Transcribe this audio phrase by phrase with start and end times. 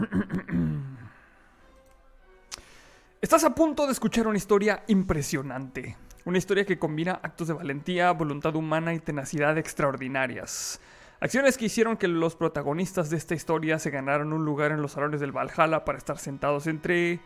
[3.20, 5.96] Estás a punto de escuchar una historia impresionante.
[6.24, 10.80] Una historia que combina actos de valentía, voluntad humana y tenacidad extraordinarias.
[11.20, 14.92] Acciones que hicieron que los protagonistas de esta historia se ganaran un lugar en los
[14.92, 17.20] salones del Valhalla para estar sentados entre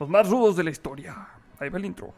[0.00, 1.28] los más rudos de la historia.
[1.60, 2.12] Ahí va el intro.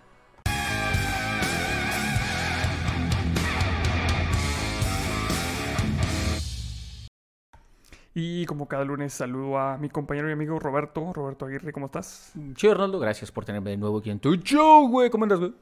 [8.14, 11.12] Y como cada lunes saludo a mi compañero y amigo Roberto.
[11.12, 12.32] Roberto Aguirre, ¿cómo estás?
[12.54, 15.10] Chido, Ronaldo, gracias por tenerme de nuevo aquí en tu show, güey.
[15.10, 15.54] ¿Cómo andas, güey?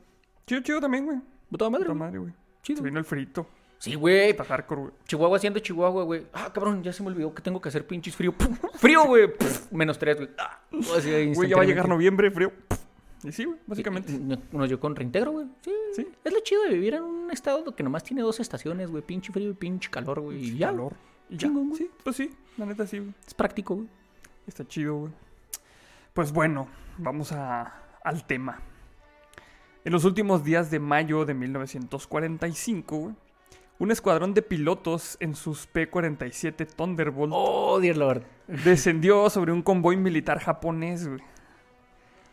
[0.47, 1.19] Chido, chido también, güey.
[1.57, 1.85] ¿Toda madre?
[1.85, 2.33] Puta madre, güey.
[2.63, 2.79] Chido.
[2.79, 3.47] Se vino el frito.
[3.79, 4.31] Sí, güey.
[4.31, 4.93] Está hardcore, güey.
[5.07, 6.27] Chihuahua haciendo Chihuahua, güey.
[6.33, 8.33] Ah, cabrón, ya se me olvidó que tengo que hacer pinches frío.
[8.33, 8.57] ¡Pum!
[8.75, 9.29] Frío, güey.
[9.71, 10.31] Menos tres, güey.
[10.39, 12.53] Ah, Güey, ya va a llegar noviembre, frío.
[13.23, 14.19] Y sí, güey, básicamente.
[14.53, 15.47] Nos dio con reintegro, güey.
[15.61, 15.73] Sí.
[15.95, 16.09] Sí.
[16.25, 19.03] Es lo chido de vivir en un estado que nomás tiene dos estaciones, güey.
[19.03, 20.39] Pinche frío y pinche calor, güey.
[20.39, 20.69] Y ya.
[20.69, 20.95] Calor.
[21.29, 21.49] Y ya.
[21.49, 21.79] Chingón, güey.
[21.79, 23.13] Sí, pues sí, la neta sí, güey.
[23.27, 23.89] Es práctico, güey.
[24.47, 25.13] Está chido, güey.
[26.15, 26.69] Pues bueno,
[26.99, 28.61] vamos a, al tema.
[29.85, 33.15] En los últimos días de mayo de 1945, güey,
[33.79, 38.23] un escuadrón de pilotos en sus P-47 Thunderbolt Oh, dear lord.
[38.47, 41.21] descendió sobre un convoy militar japonés, güey.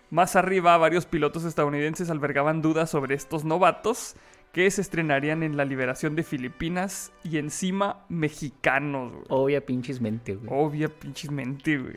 [0.09, 4.15] Más arriba, varios pilotos estadounidenses albergaban dudas sobre estos novatos
[4.53, 9.25] que se estrenarían en la liberación de Filipinas y encima mexicanos, güey.
[9.29, 10.47] Obvia pinches mente, güey.
[10.49, 11.95] Obvia pinches mente, güey.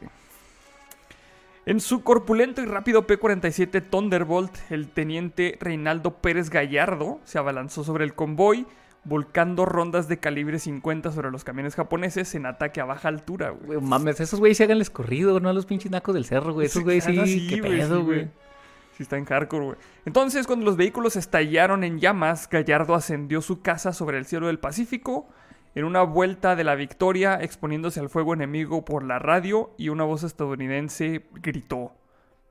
[1.67, 8.05] En su corpulento y rápido P-47 Thunderbolt, el teniente Reinaldo Pérez Gallardo se abalanzó sobre
[8.05, 8.67] el convoy,
[9.05, 13.81] volcando rondas de calibre 50 sobre los camiones japoneses en ataque a baja altura, güey.
[13.81, 16.67] Mames, esos güeyes se hagan el escorrido, no a los pinches nacos del cerro, güey.
[16.67, 18.25] Esos güeyes sí, Ah, qué güey, pedo, sí, güey.
[18.25, 18.31] Sí,
[19.03, 19.77] está en hardcore, güey.
[20.05, 24.59] Entonces, cuando los vehículos estallaron en llamas, Gallardo ascendió su casa sobre el cielo del
[24.59, 25.29] Pacífico
[25.75, 30.05] en una vuelta de la victoria, exponiéndose al fuego enemigo por la radio, y una
[30.05, 31.93] voz estadounidense gritó: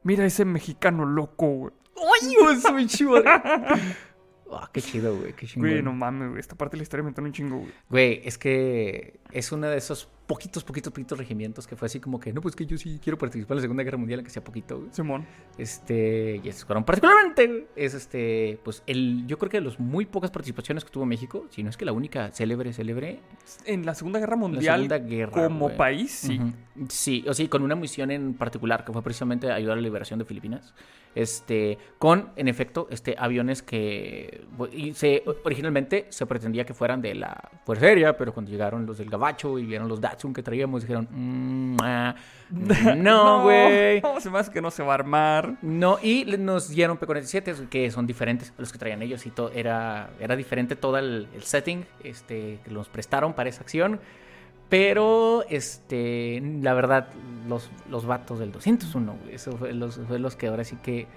[0.03, 1.73] Mira ese mexicano loco, güey.
[2.21, 3.81] ¡Ay, güey, madre!
[4.51, 5.69] Ah, qué chido, güey, qué chingón.
[5.69, 6.39] Güey, no mames, güey.
[6.39, 7.71] Esta parte de la historia me entró un chingo, güey.
[7.89, 12.19] Güey, es que es uno de esos poquitos, poquitos, poquitos regimientos que fue así como
[12.19, 14.43] que, no, pues que yo sí quiero participar en la Segunda Guerra Mundial, aunque sea
[14.43, 14.89] poquito, güey.
[14.91, 15.25] Simón.
[15.57, 20.31] Este, y escuadrón particularmente, es este, pues el, yo creo que de las muy pocas
[20.31, 23.19] participaciones que tuvo México, si no es que la única célebre, célebre,
[23.65, 25.47] En la Segunda Guerra Mundial, Segunda Guerra.
[25.47, 25.77] como güey.
[25.77, 26.39] país, sí.
[26.39, 26.87] Ujú.
[26.89, 30.19] Sí, o sí, con una misión en particular, que fue precisamente ayudar a la liberación
[30.19, 30.73] de Filipinas.
[31.15, 37.15] Este, con, en efecto, este, aviones que y se, originalmente se pretendía que fueran de
[37.15, 40.81] la Fuerza Aérea, pero cuando llegaron los del Gabacho y vieron los Datsun que traíamos,
[40.81, 42.15] dijeron, "Mm, ah,
[42.97, 44.01] no, güey.
[44.01, 45.55] No, se hace que no se va a armar.
[45.61, 49.51] No, y nos dieron P-47 que son diferentes a los que traían ellos y todo
[49.51, 53.99] era, era diferente todo el, el setting este, que nos prestaron para esa acción.
[54.69, 57.07] Pero, este, la verdad,
[57.47, 61.07] los, los vatos del 201, güey, eso fue los, fue los que ahora sí que...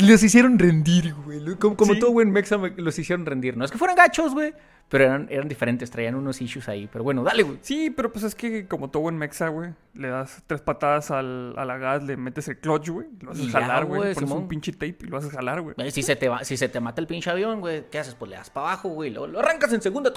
[0.00, 1.56] Los hicieron rendir, güey.
[1.56, 2.00] Como, como Sí.
[2.00, 3.56] todo buen mexa, me- los hicieron rendir.
[3.56, 4.52] No es que fueran gachos, güey,
[4.88, 6.88] pero eran, eran diferentes, traían unos issues ahí.
[6.92, 7.58] Pero bueno, dale, güey.
[7.62, 11.54] Sí, pero pues es que como todo buen mexa, güey, le das tres patadas al,
[11.56, 14.38] a la gas, le metes el clutch, güey, lo haces Y jalar, güey, pones Simón.
[14.38, 15.74] un pinche tape y lo haces jalar, güey.
[15.78, 18.14] Eh, Si se, te va, si se te mata el pinche avión, güey, ¿qué haces?
[18.14, 19.10] Pues le das para abajo, güey.
[19.10, 20.12] Lo, lo arrancas en segunda.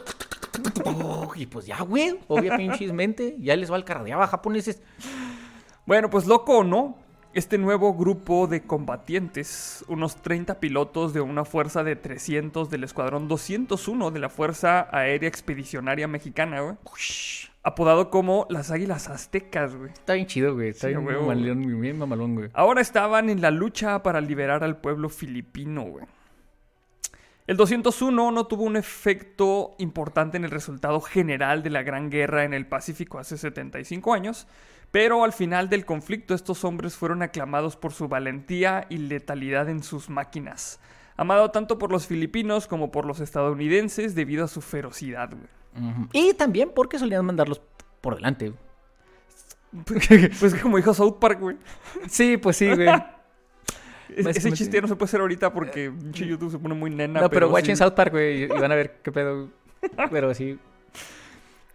[1.35, 2.19] Y pues ya, güey.
[2.27, 3.35] Obvia pinches mente.
[3.39, 4.81] Ya les va el cardeaba japoneses.
[5.85, 6.97] Bueno, pues loco o no,
[7.33, 13.27] este nuevo grupo de combatientes, unos 30 pilotos de una fuerza de 300 del escuadrón
[13.27, 16.75] 201 de la Fuerza Aérea Expedicionaria Mexicana, güey,
[17.61, 19.91] apodado como las Águilas Aztecas, güey.
[19.91, 20.69] Está bien chido, güey.
[20.69, 22.49] Está Sí, bien a huevo, mamalón, güey, bien mamalón, güey.
[22.53, 26.05] Ahora estaban en la lucha para liberar al pueblo filipino, güey.
[27.45, 32.43] El 201 no tuvo un efecto importante en el resultado general de la Gran Guerra
[32.43, 34.47] en el Pacífico hace 75 años,
[34.91, 39.83] pero al final del conflicto estos hombres fueron aclamados por su valentía y letalidad en
[39.83, 40.79] sus máquinas,
[41.17, 45.89] amado tanto por los filipinos como por los estadounidenses debido a su ferocidad, güey.
[45.89, 46.09] Ujú.
[46.13, 47.61] Y también porque solían mandarlos
[48.01, 48.49] por delante.
[48.49, 48.59] güey.
[50.39, 51.57] Pues como dijo South Park, güey.
[52.07, 52.89] Sí, pues sí, güey.
[54.15, 57.21] Ese chiste no se puede hacer ahorita porque YouTube se pone muy nena.
[57.21, 57.53] No, pero sí.
[57.53, 59.49] watchen South Park, güey, y van a ver qué pedo.
[60.11, 60.59] Pero sí.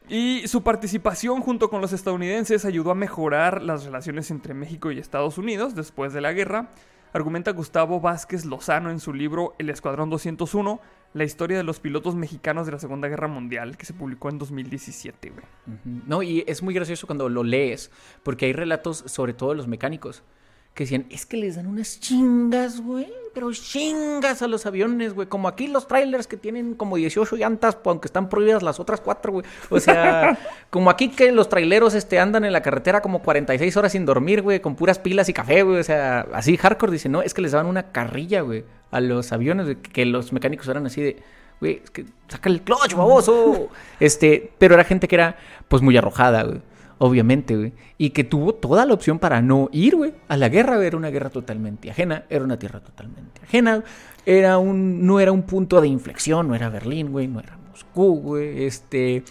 [0.09, 4.99] Y su participación junto con los estadounidenses ayudó a mejorar las relaciones entre México y
[4.99, 6.69] Estados Unidos después de la guerra,
[7.15, 10.81] argumenta Gustavo Vázquez Lozano en su libro El Escuadrón 201,
[11.15, 14.39] la historia de los pilotos mexicanos de la Segunda Guerra Mundial, que se publicó en
[14.39, 15.45] 2017, güey.
[15.67, 16.03] Ujú.
[16.06, 17.91] No, y es muy gracioso cuando lo lees,
[18.23, 20.23] porque hay relatos sobre todo de los mecánicos,
[20.75, 25.29] que decían, es que les dan unas chingas, güey, pero chingas a los aviones, güey,
[25.29, 29.00] como aquí los trailers que tienen como 18 llantas, pues, aunque están prohibidas las otras
[29.00, 29.47] cuatro, güey.
[29.71, 30.37] O sea,
[30.71, 34.43] como aquí que los traileros este, andan en la carretera como 46 horas sin dormir,
[34.43, 35.79] güey, con puras pilas y café, güey.
[35.79, 39.31] O sea, así hardcore dice, no, es que les daban una carrilla, güey, a los
[39.31, 41.23] aviones, que los mecánicos eran así de
[41.61, 43.69] güey, es que saca el clutch, baboso.
[44.00, 45.37] Este, pero era gente que era,
[45.69, 46.61] pues, muy arrojada, güey
[47.05, 47.73] obviamente, güey.
[47.99, 50.83] Y que tuvo toda la opción para no ir, güey, a la guerra.
[50.85, 53.85] Era una guerra totalmente ajena, era una tierra totalmente ajena.
[54.25, 58.21] Era un, no era un punto de inflexión, no era Berlín, güey, no era Moscú,
[58.21, 59.23] güey, este...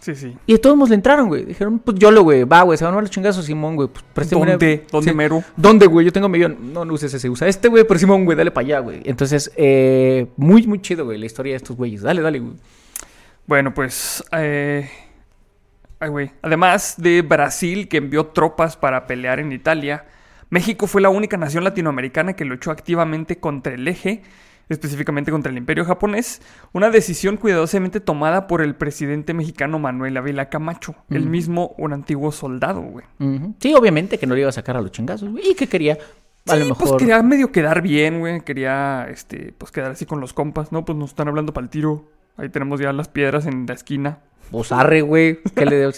[0.00, 0.36] Sí, sí.
[0.46, 1.44] Y todos nos le entraron, güey.
[1.44, 3.88] Dijeron, pues yo lo, güey, va, güey, se van a los chingazos, Simón, güey.
[4.12, 4.84] Pues, ¿Dónde?
[4.90, 5.44] ¿Dónde, mero?
[5.56, 6.04] ¿Dónde, güey?
[6.04, 6.72] Yo tengo millón.
[6.72, 9.00] No, no uses ese, usa este, güey, pero Simón, güey, dale para allá, güey.
[9.04, 12.02] Entonces, eh, muy, muy chido, güey, la historia de estos güeyes.
[12.02, 12.54] Dale, dale, güey.
[13.46, 14.90] Bueno, pues, eh,
[16.42, 20.06] Además de Brasil, que envió tropas para pelear en Italia,
[20.50, 24.22] México fue la única nación latinoamericana que luchó activamente contra el eje,
[24.68, 30.48] específicamente contra el imperio japonés, una decisión cuidadosamente tomada por el presidente mexicano Manuel Ávila
[30.48, 33.06] Camacho, el mismo un antiguo soldado, güey.
[33.60, 35.98] Sí, obviamente que no le iba a sacar a los chingazos, güey, y que quería
[36.48, 36.88] a lo pues, mejor.
[36.88, 38.40] pues quería medio quedar bien, güey.
[38.40, 40.84] Quería, este, pues quedar así con los compas, ¿no?
[40.84, 42.08] Pues nos están hablando para el tiro.
[42.36, 44.18] Ahí tenemos ya las piedras en la esquina.
[44.52, 45.40] Pues arre, güey.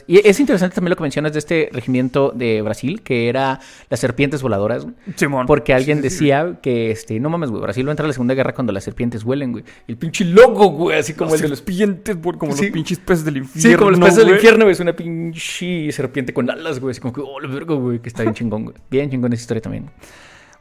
[0.07, 3.59] Y es interesante también lo que mencionas de este regimiento de Brasil, que era
[3.91, 4.87] las serpientes voladoras,
[5.17, 5.47] Simón.
[5.47, 8.35] Porque alguien decía que, este, no mames, güey, Brasil va a entrar a la Segunda
[8.35, 9.65] Guerra cuando las serpientes huelen, güey.
[9.89, 13.39] El pinche loco, güey, así como el de los serpientes, como los pinches peces del
[13.39, 13.71] infierno.
[13.71, 14.73] Sí, como los peces del infierno, güey.
[14.73, 16.93] Es una pinche serpiente con alas, güey.
[16.93, 18.77] Así como que, oh, lo vergo, güey, que está bien chingón, güey.
[18.89, 19.91] Bien chingón esa historia también.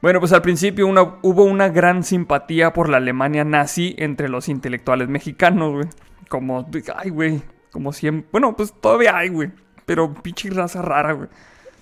[0.01, 0.87] Bueno, pues al principio
[1.21, 5.85] hubo una gran simpatía por la Alemania nazi entre los intelectuales mexicanos, güey.
[6.27, 7.41] Como, ay, güey,
[7.73, 8.29] como siempre.
[8.31, 9.51] Bueno, pues todavía hay, güey.
[9.85, 11.27] Pero pinche raza rara, güey.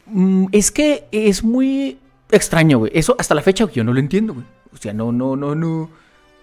[0.07, 1.99] Mm, es que es muy
[2.31, 2.91] extraño, güey.
[2.95, 4.45] Eso hasta la fecha yo no lo entiendo, güey.
[4.73, 5.89] O sea, no, no, no, no.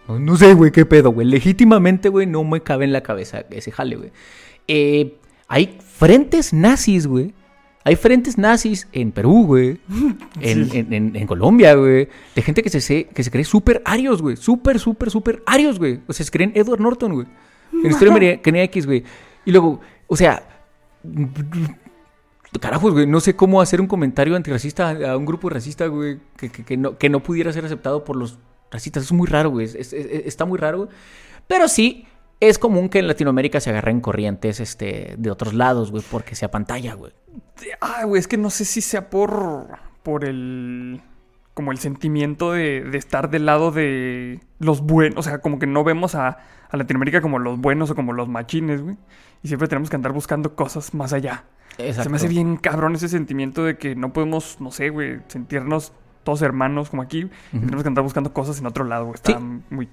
[0.07, 1.27] No, sé, güey, qué pedo, güey.
[1.27, 4.11] Legítimamente, güey, no me cabe en la cabeza ese jale, güey.
[4.67, 5.17] Eh,
[5.49, 7.35] hay frentes nazis, güey.
[7.85, 9.79] Hay frentes nazis en Perú, güey.
[10.41, 12.09] En, Colombia, güey.
[12.35, 14.37] De gente que se, que se cree súper arios, güey.
[14.37, 16.01] Súper, súper, súper arios, güey.
[16.07, 17.27] O sea, se creen Edward Norton, güey.
[17.73, 19.05] En la historia de X, güey.
[19.45, 20.43] Y luego, o sea,
[22.61, 26.77] carajos, güey, no sé cómo hacer un comentario antirracista a un grupo racista, güey, que,
[26.77, 28.39] no, que no pudiera ser aceptado por los
[28.71, 29.05] racistas.
[29.05, 30.89] Es muy raro, güey, está muy raro.
[31.47, 32.07] Pero sí,
[32.41, 36.51] es común que en Latinoamérica se agarren corrientes este, de otros lados, güey, porque sea
[36.51, 37.13] pantalla, güey.
[37.81, 41.01] Ah, güey, es que no sé si sea por, por el
[41.55, 45.19] como el sentimiento de, de, estar del lado de los buenos.
[45.19, 46.39] O sea, como que no vemos a,
[46.71, 48.97] a Latinoamérica como los buenos o como los machines, güey.
[49.43, 51.45] Y siempre tenemos que andar buscando cosas más allá.
[51.79, 52.05] Exacto.
[52.05, 55.93] Se me hace bien cabrón ese sentimiento de que no podemos, no sé, güey, sentirnos
[56.25, 57.31] todos hermanos como aquí.
[57.53, 59.15] Tenemos que andar buscando cosas en otro lado, güey.
[59.15, 59.89] Está muy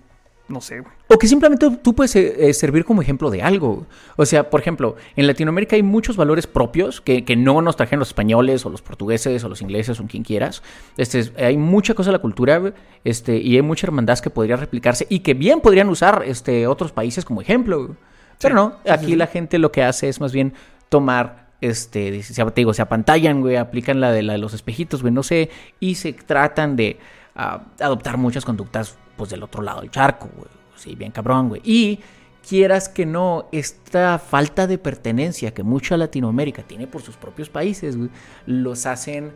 [0.47, 0.93] no sé, güey.
[1.07, 3.87] O que simplemente tú puedes eh, eh, servir como ejemplo de algo.
[4.15, 8.09] O sea, por ejemplo, en Latinoamérica hay muchos valores propios que, no nos trajeron los
[8.09, 10.61] españoles o los portugueses o los ingleses o quien quieras.
[10.97, 15.07] Este, hay mucha cosa de la cultura este, y hay mucha hermandad que podría replicarse
[15.09, 17.95] y que bien podrían usar este, otros países como ejemplo.
[18.39, 20.53] Pero no, aquí la gente lo que hace es más bien
[20.89, 25.13] tomar este, te digo, se apantallan, güey, aplican la de, la de los espejitos, güey,
[25.13, 25.49] no sé,
[25.79, 26.99] y se tratan de
[27.35, 30.49] ah, adoptar muchas conductas pues del otro lado del charco, güey.
[30.75, 31.61] Sí, bien cabrón, güey.
[31.63, 31.99] Y
[32.47, 37.97] quieras que no, esta falta de pertenencia que mucha Latinoamérica tiene por sus propios países,
[37.97, 38.09] güey,
[38.45, 39.31] los hacen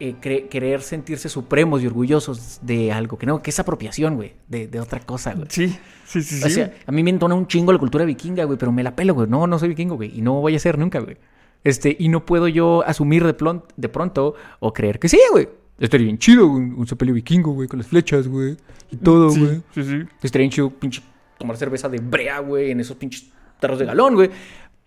[0.00, 4.80] eh, querer sentirse supremos y orgullosos de algo que no, que es apropiación, güey, de,
[4.80, 5.46] otra cosa, güey.
[5.50, 5.78] Sí,
[6.12, 6.44] sí, sí.
[6.44, 8.94] O sea, a mí me entona un chingo la cultura vikinga, güey, pero me la
[8.96, 9.28] pelo, güey.
[9.28, 11.16] No, no soy vikingo, güey, y no voy a ser nunca, güey.
[11.62, 15.48] Este, y no puedo yo asumir de, de pronto o creer que sí, güey.
[15.78, 18.56] Estaría bien chido, un, un sepelio vikingo, güey, con las flechas, güey.
[18.90, 19.62] Y todo, güey.
[19.74, 21.02] Sí, sí, Estaría bien chido, pinche,
[21.38, 24.30] tomar cerveza de brea, güey, en esos pinches tarros de galón, güey.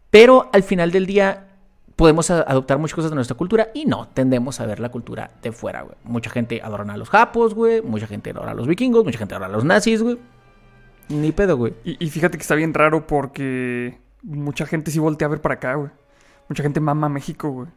[0.09, 1.47] Pero al final del día
[1.95, 5.51] podemos adoptar muchas cosas de nuestra cultura y no tendemos a ver la cultura de
[5.51, 5.95] fuera, güey.
[6.03, 7.81] Mucha gente adora a los japos, güey.
[7.81, 10.17] Mucha gente adora a los vikingos, mucha gente adora a los nazis, güey.
[11.09, 11.73] Ni pedo, güey.
[11.83, 15.55] Y, y, fíjate que está bien raro porque mucha gente sí voltea a ver para
[15.55, 15.91] acá, güey.
[16.49, 17.67] Mucha gente mama a México, güey.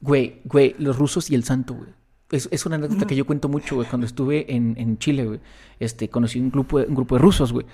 [0.00, 1.90] Güey, güey, los rusos y el santo, güey.
[2.30, 3.88] Es, una anécdota que yo cuento mucho, güey.
[3.88, 5.40] Cuando estuve en, en Chile, güey,
[5.78, 7.66] este, conocí un grupo, un grupo de rusos, güey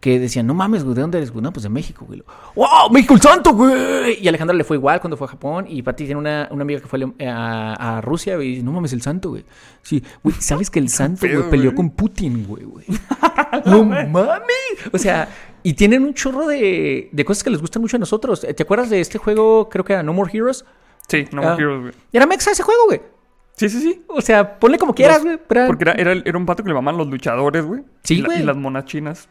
[0.00, 1.42] que decían, no mames, güey, ¿de dónde eres, güey?
[1.42, 2.22] No, pues de México, güey.
[2.54, 2.90] ¡Wow!
[2.92, 4.22] ¡México el santo, güey!
[4.22, 5.66] Y Alejandra le fue igual cuando fue a Japón.
[5.68, 8.46] Y Pati tiene una, una amiga que fue a, a, Rusia, güey.
[8.46, 9.44] Y dice, no mames, el santo, güey.
[9.82, 12.86] Sí, güey, ¿sabes que el santo, güey, peleó con Putin, güey, güey?
[13.66, 14.44] ¡No mames!
[14.92, 15.28] O sea,
[15.64, 18.40] y tienen un chorro de, de cosas que les gustan mucho a nosotros.
[18.40, 20.64] ¿Te acuerdas de este juego, creo que era No More Heroes?
[21.08, 21.92] Sí, No More ah, Heroes, güey.
[22.12, 23.00] Era Mexa ese juego, güey.
[23.56, 24.04] Sí, sí, sí.
[24.06, 25.66] O sea, ponle como quieras, Los- güey.
[25.66, 27.82] Porque era, era, era un pato que le mamaban los luchadores, güey.
[28.04, 28.36] Sí, Y la-.
[28.36, 29.28] Y las monas chinas,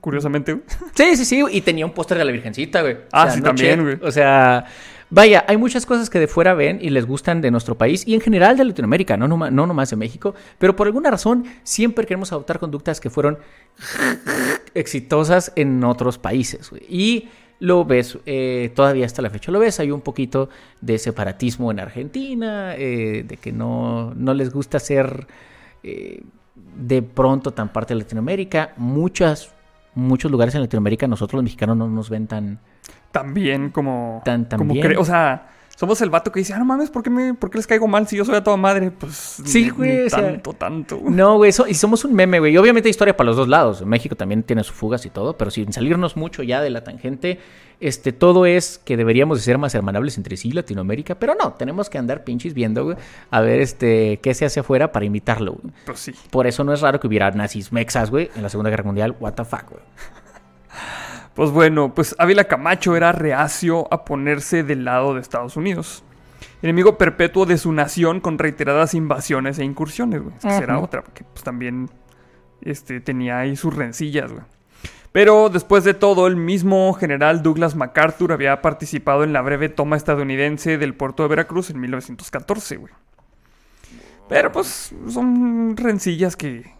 [0.00, 0.64] curiosamente, güey.
[0.94, 1.42] Sí, sí, sí.
[1.50, 2.98] Y tenía un póster de la Virgencita, güey.
[3.12, 3.98] Ah, sí, también, güey.
[4.02, 4.64] O sea,
[5.10, 8.14] vaya, hay muchas cosas que de fuera ven y les gustan de nuestro país y
[8.14, 10.34] en general de Latinoamérica, no, noma- no nomás de México.
[10.58, 13.38] Pero por alguna razón siempre queremos adoptar conductas que fueron
[14.74, 16.82] exitosas en otros países, güey.
[16.88, 17.28] Y
[17.60, 20.48] lo ves, eh, todavía hasta la fecha lo ves, hay un poquito
[20.80, 25.26] de separatismo en Argentina, eh, de que no, no les gusta ser
[25.84, 26.22] eh,
[26.76, 28.72] de pronto tan parte de Latinoamérica.
[28.76, 29.52] Muchas,
[29.94, 32.58] muchos lugares en Latinoamérica nosotros los mexicanos no nos ven tan...
[33.10, 34.22] También como...
[34.24, 34.86] Tan- como también.
[34.86, 37.50] cre- o sea, somos el vato que dice, ah, no mames, ¿por qué, me, ¿por
[37.50, 38.90] qué les caigo mal si yo soy a toda madre?
[38.90, 39.14] Pues...
[39.44, 41.00] Sí, güey, o sea, tanto, tanto.
[41.04, 42.54] No, güey, so- y somos un meme, güey.
[42.54, 43.84] Y obviamente hay historia para los dos lados.
[43.84, 47.38] México también tiene sus fugas y todo, pero sin salirnos mucho ya de la tangente,
[47.82, 51.90] este, todo es que deberíamos de ser más hermanables entre sí, Latinoamérica, pero no, tenemos
[51.90, 52.96] que andar pinches viendo, güey,
[53.30, 55.74] a ver, este, qué se hace afuera para imitarlo, güey.
[55.84, 56.14] Pues sí.
[56.30, 59.16] Por eso no es raro que hubiera nazis mexas, güey, en la Segunda Guerra Mundial.
[59.18, 59.82] What the fuck, güey.
[61.34, 66.04] Pues bueno, pues Ávila Camacho era reacio a ponerse del lado de Estados Unidos.
[66.60, 70.36] Enemigo perpetuo de su nación con reiteradas invasiones e incursiones, güey.
[70.36, 70.84] Esa era Ujú.
[70.84, 71.88] otra, porque pues también
[72.60, 74.44] este, tenía ahí sus rencillas, güey.
[75.12, 79.96] Pero después de todo, el mismo general Douglas MacArthur había participado en la breve toma
[79.96, 82.92] estadounidense del puerto de Veracruz en 1914, güey.
[84.28, 86.72] Pero pues son rencillas que,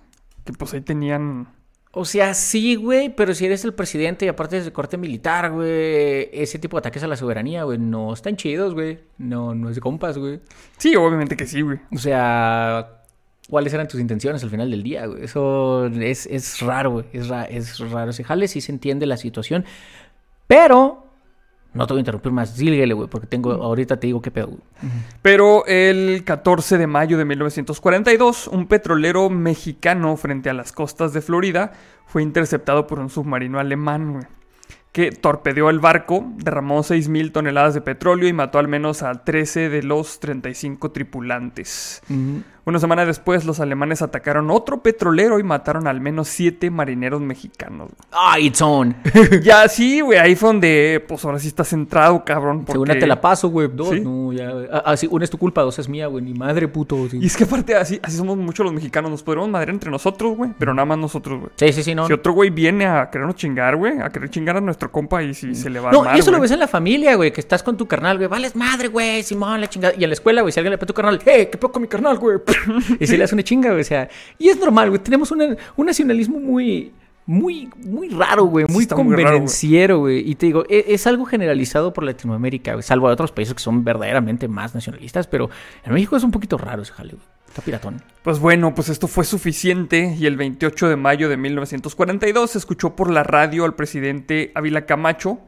[0.44, 1.48] que pues ahí tenían...
[1.94, 5.50] O sea, sí, güey, pero si eres el presidente y aparte es de corte militar,
[5.50, 9.00] güey, ese tipo de ataques a la soberanía, güey, no están chidos, güey.
[9.18, 10.40] No, no es de compas, güey.
[10.78, 11.80] Sí, obviamente que sí, güey.
[11.94, 13.01] O sea,
[13.48, 15.24] ¿cuáles eran tus intenciones al final del día, güey?
[15.24, 17.04] Eso es, es raro, güey.
[17.12, 19.64] Es, ra- es raro ese jale, sí se entiende la situación.
[20.46, 21.06] Pero,
[21.72, 22.50] no te voy a interrumpir más.
[22.50, 24.60] Síguele, güey, porque tengo, ahorita te digo qué pedo, güey.
[25.22, 31.20] Pero el 14 de mayo de 1942, un petrolero mexicano frente a las costas de
[31.22, 31.72] Florida
[32.06, 34.24] fue interceptado por un submarino alemán, güey,
[34.92, 39.70] que torpedeó el barco, derramó 6.000 toneladas de petróleo y mató al menos a 13
[39.70, 42.02] de los 35 tripulantes.
[42.64, 47.90] Una semana después, los alemanes atacaron otro petrolero y mataron al menos 7 marineros mexicanos.
[48.12, 48.94] Ah, it's on.
[49.42, 52.64] ya sí, güey, ahí fue donde, pues ahora sí está centrado, cabrón.
[52.66, 53.68] Según porque- te la paso, güey.
[53.72, 54.00] Dos, ¿Sí?
[54.00, 54.52] no, ya.
[54.72, 56.22] Ah, ah, sí, una es tu culpa, dos es mía, güey.
[56.24, 57.08] Ni madre, puto.
[57.10, 57.18] sí.
[57.20, 60.36] Y es que aparte así, así somos muchos los mexicanos, nos podremos madrear entre nosotros,
[60.36, 61.50] güey, pero nada más nosotros, güey.
[61.56, 62.06] Sí, sí, sí, no.
[62.06, 65.34] Si otro güey viene a querernos chingar, güey, a querer chingar a nuestro compa y
[65.34, 67.40] si se le va a No, y eso lo ves en la familia, güey, que
[67.40, 69.94] estás con tu carnal, güey, vales madre, güey, Simón, la chingada.
[69.98, 71.88] Y en la escuela, güey, si alguien le pega a tu carnal, ¡eh, qué mi
[71.88, 72.38] carnal, güey!
[73.00, 74.08] y se le hace una chinga, güey, o sea.
[74.38, 76.92] Y es normal, güey, tenemos una- un nacionalismo muy,
[77.26, 80.28] muy, muy raro, güey, muy está muy raro, güey.
[80.28, 83.60] Y te digo, e- es, algo generalizado por Latinoamérica, güey, salvo a otros países que
[83.60, 85.50] son verdaderamente más nacionalistas, pero
[85.84, 87.24] en México es un poquito raro ese jale, güey.
[87.48, 88.00] Está piratón.
[88.22, 92.96] Pues bueno, pues esto fue suficiente y el 28 de mayo de 1942 se escuchó
[92.96, 95.38] por la radio al presidente Ávila Camacho.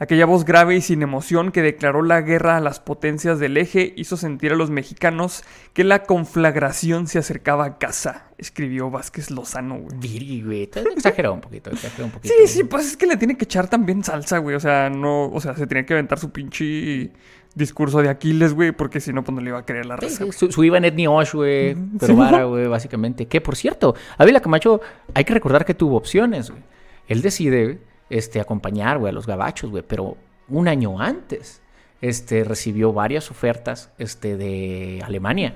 [0.00, 3.92] Aquella voz grave y sin emoción que declaró la guerra a las potencias del eje
[3.96, 9.76] hizo sentir a los mexicanos que la conflagración se acercaba a casa, escribió Vázquez Lozano,
[9.78, 9.96] güey.
[9.98, 10.62] Viri, güey.
[10.94, 12.32] Exageró un poquito, exageró un poquito.
[12.38, 14.54] Sí, sí, pues es que le tiene que echar también salsa, güey.
[14.54, 17.10] O sea, no, o sea, se tenía que aventar su pinche
[17.56, 20.02] discurso de Aquiles, güey, porque si no, pues no le iba a creer la Sí,
[20.02, 20.16] raza.
[20.16, 20.32] sí, güey.
[20.32, 21.74] Su, su Osh, güey.
[21.98, 23.26] Pero Sí, vara, güey, básicamente.
[23.26, 24.80] Que, por cierto, Ávila Camacho,
[25.14, 26.62] hay que recordar que tuvo opciones, güey.
[27.08, 29.84] Él decide, este, acompañar, güey, a los gabachos, güey.
[29.86, 30.16] Pero
[30.48, 31.62] un año antes,
[32.00, 35.54] este, recibió varias ofertas, este, de Alemania.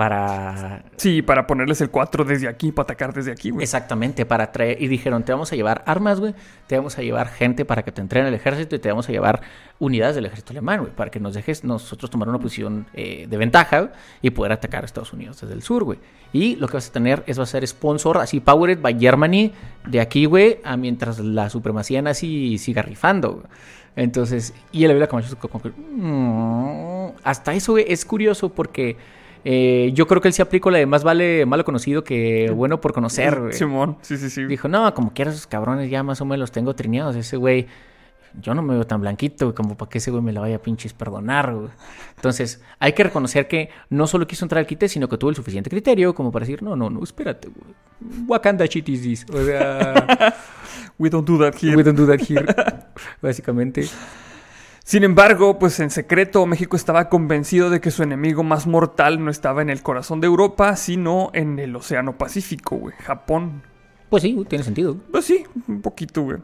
[0.00, 0.82] Para...
[0.96, 3.62] Sí, para ponerles el 4 desde aquí, para atacar desde aquí, güey.
[3.62, 4.80] Exactamente, para traer...
[4.80, 6.34] Y dijeron, te vamos a llevar armas, güey.
[6.66, 9.12] Te vamos a llevar gente para que te entrene el ejército y te vamos a
[9.12, 9.42] llevar
[9.78, 10.92] unidades del ejército alemán, güey.
[10.94, 13.92] Para que nos dejes nosotros tomar una posición eh, de ventaja
[14.22, 15.98] y poder atacar a Estados Unidos desde el sur, güey.
[16.32, 19.52] Y lo que vas a tener es, va a ser sponsor, así, powered by Germany,
[19.86, 23.46] de aquí, güey, a mientras la supremacía nazi siga rifando, güey.
[23.96, 25.36] Entonces, y el Ávila Camacho
[25.90, 27.10] "Mm".
[27.22, 28.96] hasta eso, güey, es curioso porque
[29.44, 32.80] eh, yo creo que él se aplicó la de más vale malo conocido que bueno
[32.80, 33.52] por conocer, güey.
[33.52, 34.44] Simón, sí, sí, sí.
[34.44, 37.16] Dijo, no, como quiera esos cabrones ya más o menos los tengo trineados.
[37.16, 37.66] Ese güey,
[38.40, 40.56] yo no me veo tan blanquito, güey, como para que ese güey me la vaya
[40.56, 41.70] a pinches perdonar, güey.
[42.16, 45.36] Entonces, hay que reconocer que no solo quiso entrar al quite, sino que tuvo el
[45.36, 47.74] suficiente criterio como para decir, no, no, no, espérate, güey.
[48.26, 49.26] Wakanda shit is this.
[49.32, 50.34] O sea,
[51.00, 51.74] We don't do that here.
[51.76, 52.44] we don't do that here.
[53.22, 53.88] Básicamente.
[54.90, 59.30] Sin embargo, pues en secreto México estaba convencido de que su enemigo más mortal no
[59.30, 63.62] estaba en el corazón de Europa, sino en el Océano Pacífico, güey, Japón.
[64.08, 64.96] Pues sí, tiene sentido.
[65.12, 66.38] Pues sí, un poquito, güey.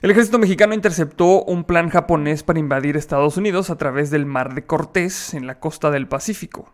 [0.00, 4.54] El ejército mexicano interceptó un plan japonés para invadir Estados Unidos a través del Mar
[4.54, 6.72] de Cortés en la costa del Pacífico.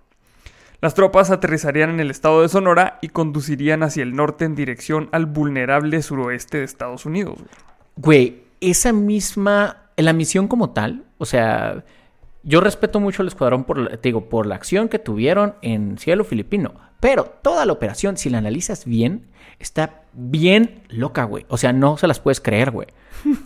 [0.83, 5.09] Las tropas aterrizarían en el estado de Sonora y conducirían hacia el norte en dirección
[5.11, 7.39] al vulnerable suroeste de Estados Unidos.
[7.97, 11.85] Güey, esa misma, la misión como tal, o sea,
[12.43, 16.23] yo respeto mucho al escuadrón por, te digo, por la acción que tuvieron en cielo
[16.23, 21.47] filipino, pero toda la operación, si la analizas bien, está bien loca, güey.
[21.49, 22.89] O sea, no se las puedes creer, güey.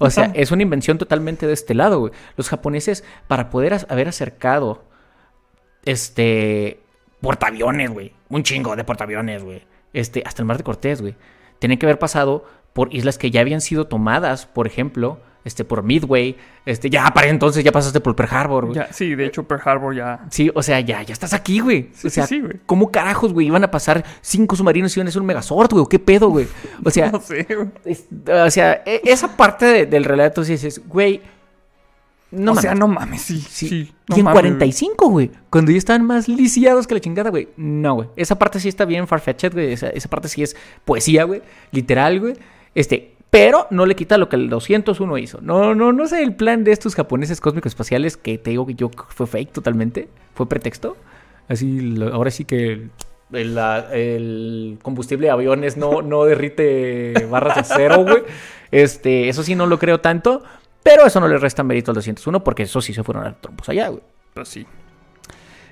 [0.00, 2.12] O sea, es una invención totalmente de este lado, güey.
[2.36, 4.82] Los japoneses, para poder haber acercado,
[5.84, 6.80] este,
[7.20, 8.12] portaaviones, güey.
[8.28, 9.62] Un chingo de portaaviones, güey.
[9.92, 11.14] Este, hasta el Mar de Cortés, güey.
[11.60, 15.82] Tienen que haber pasado por islas que ya habían sido tomadas, por ejemplo, este, por
[15.82, 18.80] Midway, este, ya para entonces ya pasaste por Pearl Harbor, güey.
[18.90, 20.26] sí, de hecho Pearl Harbor ya...
[20.30, 21.90] Sí, o sea, ya, ya estás aquí, güey.
[22.04, 22.60] o sea, sí, güey.
[22.66, 23.46] ¿cómo carajos, güey?
[23.46, 25.86] Iban a pasar cinco submarinos y iban a ser un megazord, güey.
[25.88, 26.46] ¿Qué pedo, güey?
[26.84, 27.10] O sea...
[27.12, 27.68] no sé, güey.
[28.46, 31.22] o sea, e, esa parte del relato sí dices, güey...
[32.30, 33.90] No o sea, no mames, sí, sí.
[34.08, 35.30] y en 45, güey.
[35.48, 37.48] Cuando ya estaban más lisiados que la chingada, güey.
[37.56, 38.08] No, güey.
[38.16, 39.72] Esa parte sí está bien farfetched, güey.
[39.72, 41.40] Esa, esa parte sí es poesía, güey.
[41.70, 42.34] Literal, güey.
[42.78, 45.40] Este, pero no le quita lo que el 201 hizo.
[45.40, 48.76] No, no, no sé el plan de estos japoneses cósmicos espaciales que te digo que
[48.76, 50.08] yo fue fake totalmente.
[50.34, 50.96] Fue pretexto.
[51.48, 52.86] Así, ahora sí que
[53.32, 58.22] el, combustible de aviones no, no derrite barras de cero, güey.
[58.70, 60.44] Este, eso sí no lo creo tanto.
[60.84, 63.68] Pero eso no le resta mérito al 201 porque eso sí se fueron a trompos
[63.70, 64.04] allá, güey.
[64.34, 64.64] Pues sí.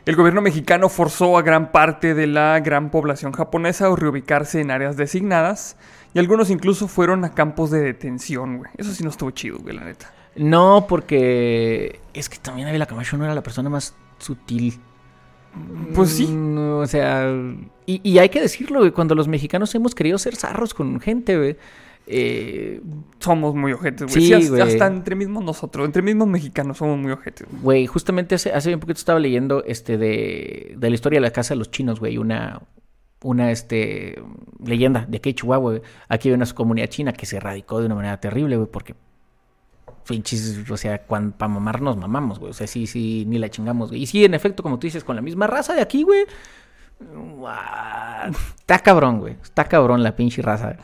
[0.06, 4.72] El gobierno mexicano forzó a gran parte de la gran población japonesa a reubicarse en
[4.72, 5.76] áreas designadas
[6.16, 8.70] y algunos incluso fueron a campos de detención, güey.
[8.78, 10.14] Eso sí no estuvo chido, güey, la neta.
[10.34, 14.80] No, porque es que también Ávila Camacho no era la persona más sutil.
[15.94, 16.26] Pues sí.
[16.26, 17.30] Mm, o sea,
[17.84, 21.56] y, hay que decirlo, güey, cuando los mexicanos hemos querido ser zarros con gente, güey.
[22.06, 22.80] Eh,
[23.18, 24.26] somos muy ojetes, güey.
[24.26, 27.46] Sí, hasta, entre mismos nosotros, entre mismos mexicanos somos muy ojetes.
[27.60, 31.30] Güey, justamente hace, hace un poquito estaba leyendo este de, de la historia de la
[31.30, 32.16] casa de los chinos, güey.
[32.16, 32.62] Una,
[33.26, 34.22] una este,
[34.64, 38.20] leyenda de aquí Chihuahua, Aquí hay una comunidad china que se radicó de una manera
[38.20, 38.94] terrible, güey, porque
[40.06, 42.50] pinches, o sea, para mamar nos mamamos, güey.
[42.50, 44.02] O sea, sí, sí, ni la chingamos, güey.
[44.02, 46.24] Y sí, en efecto, como tú dices, con la misma raza de aquí, güey.
[48.58, 49.36] Está cabrón, güey.
[49.42, 50.76] Está cabrón la pinche raza.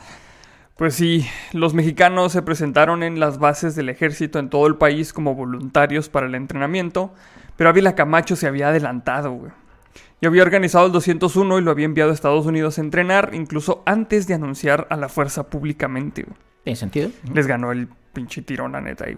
[0.75, 5.13] Pues sí, los mexicanos se presentaron en las bases del ejército en todo el país
[5.13, 7.13] como voluntarios para el entrenamiento,
[7.55, 9.51] pero Ávila Camacho se había adelantado, güey.
[10.23, 13.83] Yo había organizado el 201 y lo había enviado a Estados Unidos a entrenar, incluso
[13.85, 16.25] antes de anunciar a la fuerza públicamente.
[16.63, 17.09] ¿Tiene sentido?
[17.33, 19.03] Les ganó el pinche tirón, la neta.
[19.03, 19.17] Ahí.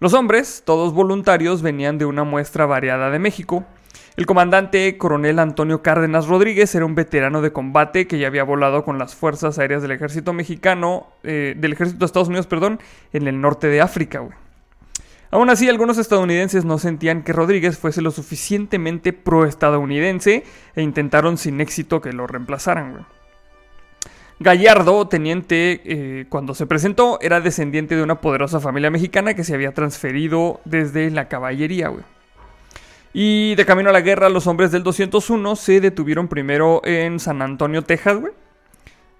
[0.00, 3.64] Los hombres, todos voluntarios, venían de una muestra variada de México.
[4.18, 8.84] El comandante coronel Antonio Cárdenas Rodríguez era un veterano de combate que ya había volado
[8.84, 12.80] con las fuerzas aéreas del ejército mexicano, eh, del ejército de Estados Unidos, perdón,
[13.14, 14.36] en el norte de África, güey.
[15.30, 21.60] Aún así, algunos estadounidenses no sentían que Rodríguez fuese lo suficientemente pro-estadounidense e intentaron sin
[21.60, 23.06] éxito que lo reemplazaran.
[24.40, 29.54] Gallardo, teniente, eh, cuando se presentó, era descendiente de una poderosa familia mexicana que se
[29.54, 31.92] había transferido desde la caballería.
[33.12, 37.42] Y de camino a la guerra, los hombres del 201 se detuvieron primero en San
[37.42, 38.32] Antonio, Texas, güey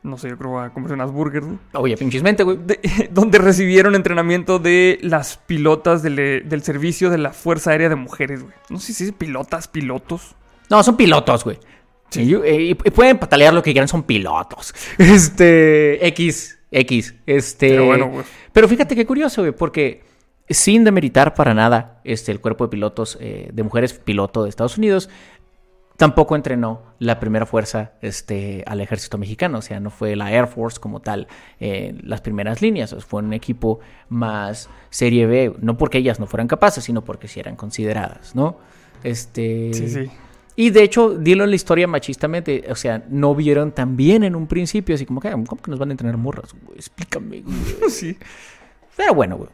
[0.09, 2.59] no sé, yo creo a comerse unas burgers, Oye, pinchismente, güey.
[3.11, 8.55] donde recibieron entrenamiento de las pilotas del, servicio de la Fuerza Aérea de Mujeres, güey.
[8.71, 10.35] No sé si es pilotas, pilotos.
[10.71, 11.59] No, son pilotos, güey.
[12.11, 12.35] Sí.
[12.45, 14.75] Y, pueden patalear lo que quieran, son pilotos.
[14.99, 16.07] Este.
[16.09, 16.59] X.
[16.71, 17.15] X.
[17.27, 17.71] Este.
[17.71, 18.25] Pero bueno, güey.
[18.53, 20.03] Pero fíjate qué curioso, güey, porque
[20.51, 24.79] sin demeritar para nada este, el cuerpo de pilotos eh, de mujeres piloto de Estados
[24.79, 25.11] Unidos,
[25.99, 30.47] tampoco entrenó la primera fuerza este, al ejército mexicano, o sea, no fue la Air
[30.47, 31.27] Force como tal
[31.59, 36.47] en las primeras líneas, fue un equipo más serie B, no porque ellas no fueran
[36.47, 38.59] capaces, sino porque sí eran consideradas, ¿no?
[39.03, 39.75] Este...
[39.75, 40.11] Sí, sí.
[40.55, 44.37] Y de hecho, dilo en la historia machistamente, o sea, no vieron tan bien en
[44.37, 46.55] un principio, así como que, ¿cómo que nos van a entrenar morras?
[46.77, 47.57] Explícame, güey.
[47.91, 48.17] Sí.
[48.97, 49.51] Pero bueno, güey.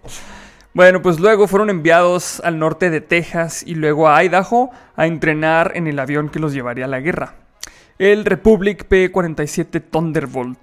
[0.74, 5.70] Bueno, pues luego fueron enviados al norte de Texas y luego a Idaho a entrenar
[5.76, 7.37] en el avión que los llevaría a la guerra.
[7.96, 10.58] El Republic P-47 Thunderbolt.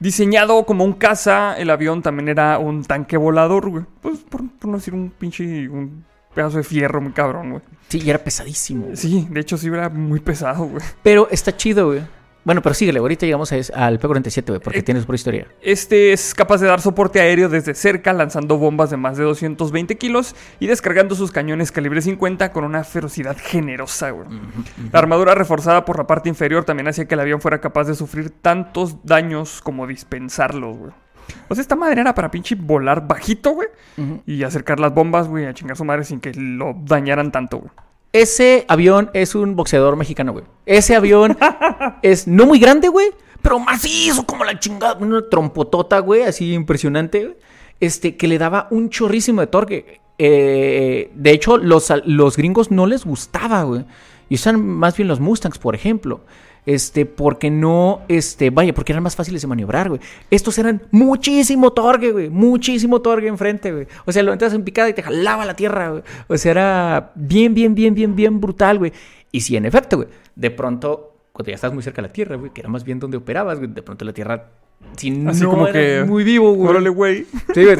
[0.00, 3.84] Diseñado como un caza, el avión también era un tanque volador, güey.
[4.02, 7.62] Pues por, no decir un pinche un pedazo de fierro muy cabrón, güey.
[7.88, 8.88] Sí, y era pesadísimo.
[8.94, 10.82] Sí, de hecho sí era muy pesado, güey.
[11.04, 12.02] Pero está chido, güey.
[12.46, 15.48] Bueno, pero síguele, ahorita llegamos al P-47, güey, porque eh, tienes por historia.
[15.62, 19.98] Este es capaz de dar soporte aéreo desde cerca, lanzando bombas de más de 220
[19.98, 24.28] kilos y descargando sus cañones calibre 50 con una ferocidad generosa, güey.
[24.92, 27.96] La armadura reforzada por la parte inferior también hacía que el avión fuera capaz de
[27.96, 30.92] sufrir tantos daños como dispensarlos, güey.
[31.48, 33.68] O sea, esta madre era para pinche volar bajito, güey,
[34.24, 37.72] y acercar las bombas, güey, a chingar su madre sin que lo dañaran tanto, güey.
[38.22, 40.44] Ese avión es un boxeador mexicano, güey.
[40.64, 41.36] Ese avión
[42.02, 43.08] es no muy grande, güey,
[43.42, 44.94] pero macizo como la chingada.
[44.94, 47.36] Una trompotota, güey, así impresionante, güey.
[47.78, 50.00] Este, que le daba un chorrísimo de torque.
[50.18, 53.84] Eh, de hecho, los, los gringos no les gustaba, güey.
[54.28, 56.22] Y usan más bien los Mustangs, por ejemplo.
[56.66, 60.00] Este, porque no, este, vaya, porque eran más fáciles de maniobrar, güey.
[60.30, 62.28] Estos eran muchísimo torque, güey.
[62.28, 63.86] Muchísimo torque enfrente, güey.
[64.04, 66.02] O sea, lo entras en picada y te jalaba la tierra, güey.
[66.26, 68.92] O sea, era bien, bien, bien, bien, bien brutal, güey.
[69.30, 70.08] Y sí, en efecto, güey.
[70.34, 72.98] De pronto, cuando ya estás muy cerca de la tierra, güey, que era más bien
[72.98, 74.50] donde operabas, güey, de pronto la tierra
[74.96, 76.70] si Así no como eras que, muy vivo, güey.
[76.70, 77.26] Órale, güey.
[77.54, 77.76] Sí, güey.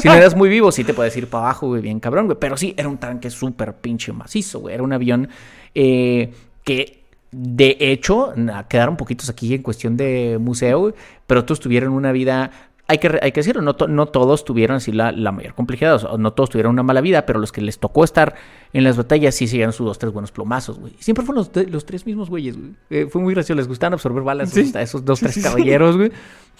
[0.00, 2.38] Si no eras muy vivo, sí te puedes ir para abajo, güey, bien cabrón, güey.
[2.40, 4.74] Pero sí, era un tanque súper pinche macizo, güey.
[4.74, 5.28] Era un avión
[5.74, 6.32] eh,
[6.64, 7.05] que,
[7.38, 8.32] de hecho,
[8.68, 10.94] quedaron poquitos aquí en cuestión de museo,
[11.26, 12.50] pero todos tuvieron una vida.
[12.88, 15.96] Hay que, hay que decirlo, no, to- no todos tuvieron así la, la mayor complejidad,
[15.96, 18.36] o sea, no todos tuvieron una mala vida, pero los que les tocó estar
[18.72, 20.94] en las batallas sí se sus dos, tres buenos plomazos, güey.
[21.00, 22.70] Siempre fueron los, los tres mismos güeyes, güey.
[22.90, 24.60] Eh, fue muy gracioso, les gustaban absorber balas Sí.
[24.60, 25.46] esos, esos dos, tres sí, sí.
[25.48, 26.12] caballeros, güey.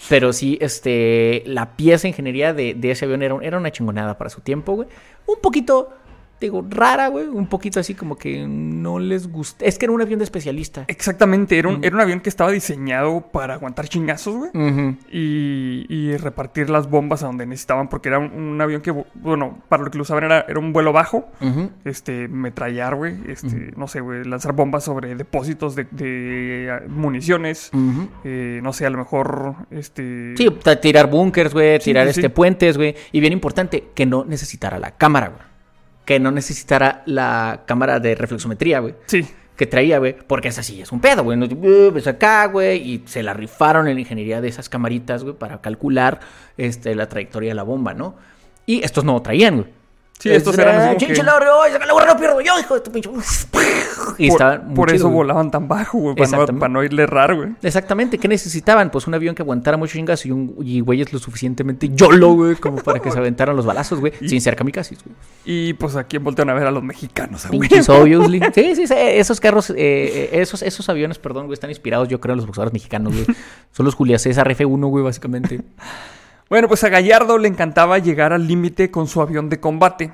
[0.09, 4.17] Pero sí, este, la pieza de ingeniería de, de ese avión era, era una chingonada
[4.17, 4.89] para su tiempo, güey.
[5.25, 5.89] Un poquito,
[6.39, 7.27] digo, rara, güey.
[7.27, 9.65] Un poquito así como que no les gusta.
[9.65, 10.85] Es que era un avión de especialista.
[10.87, 14.51] Exactamente, era un, era un avión que estaba diseñado para aguantar chingazos, güey.
[15.11, 19.59] Y, y repartir las bombas a donde necesitaban, porque era un, un avión que, bueno,
[19.69, 21.29] para lo que lo usaban era, era un vuelo bajo,
[21.85, 27.71] este, metrallar, güey, este, no sé, güey, lanzar bombas sobre depósitos de, de, municiones,
[28.23, 30.35] eh, no sé, a lo mejor, este...
[30.37, 30.49] Sí,
[30.81, 32.29] tirar búnkers, güey, tirar sí, este sí.
[32.29, 32.95] puentes, güey.
[33.11, 35.47] Y bien importante, que no necesitara la cámara, güey.
[36.07, 38.95] Que no necesitara la cámara de reflexometría, güey.
[39.05, 39.23] Sí,
[39.57, 41.37] que traía, güey, porque esa sí es un pedo, güey.
[41.37, 41.47] No,
[41.91, 45.61] ves acá, güey, y se la rifaron en la ingeniería de esas camaritas, güey, para
[45.61, 46.19] calcular
[46.57, 48.15] este, la trayectoria de la bomba, ¿no?
[48.67, 49.76] Y estos no traían, güey.
[50.19, 52.59] Sí, estos eran así como "Chinche que- la gorra, ay, saca la gorra rápido, yo,
[52.59, 53.09] hijo de tu pinche.
[54.17, 55.15] Y por, muy por eso güey.
[55.17, 57.49] volaban tan bajo, güey, para no, para no irle raro, güey.
[57.61, 58.89] Exactamente, ¿qué necesitaban?
[58.89, 62.55] Pues un avión que aguantara mucho chingazo y, un, y güeyes lo suficientemente YOLO, güey,
[62.55, 65.15] como para que se aventaran los balazos, güey, sin ser kamikazes, güey.
[65.45, 67.59] Y pues aquí voltean a ver a los mexicanos, güey.
[67.59, 68.41] Pinches obviously.
[68.55, 68.93] Sí, sí, sí.
[68.97, 72.47] Esos carros, eh, eh, esos, esos aviones, perdón, güey, están inspirados, yo creo, en los
[72.47, 73.25] boxeadores mexicanos, güey.
[73.71, 75.61] Son los Julia César F1, güey, básicamente.
[76.49, 80.13] Bueno, pues a Gallardo le encantaba llegar al límite con su avión de combate.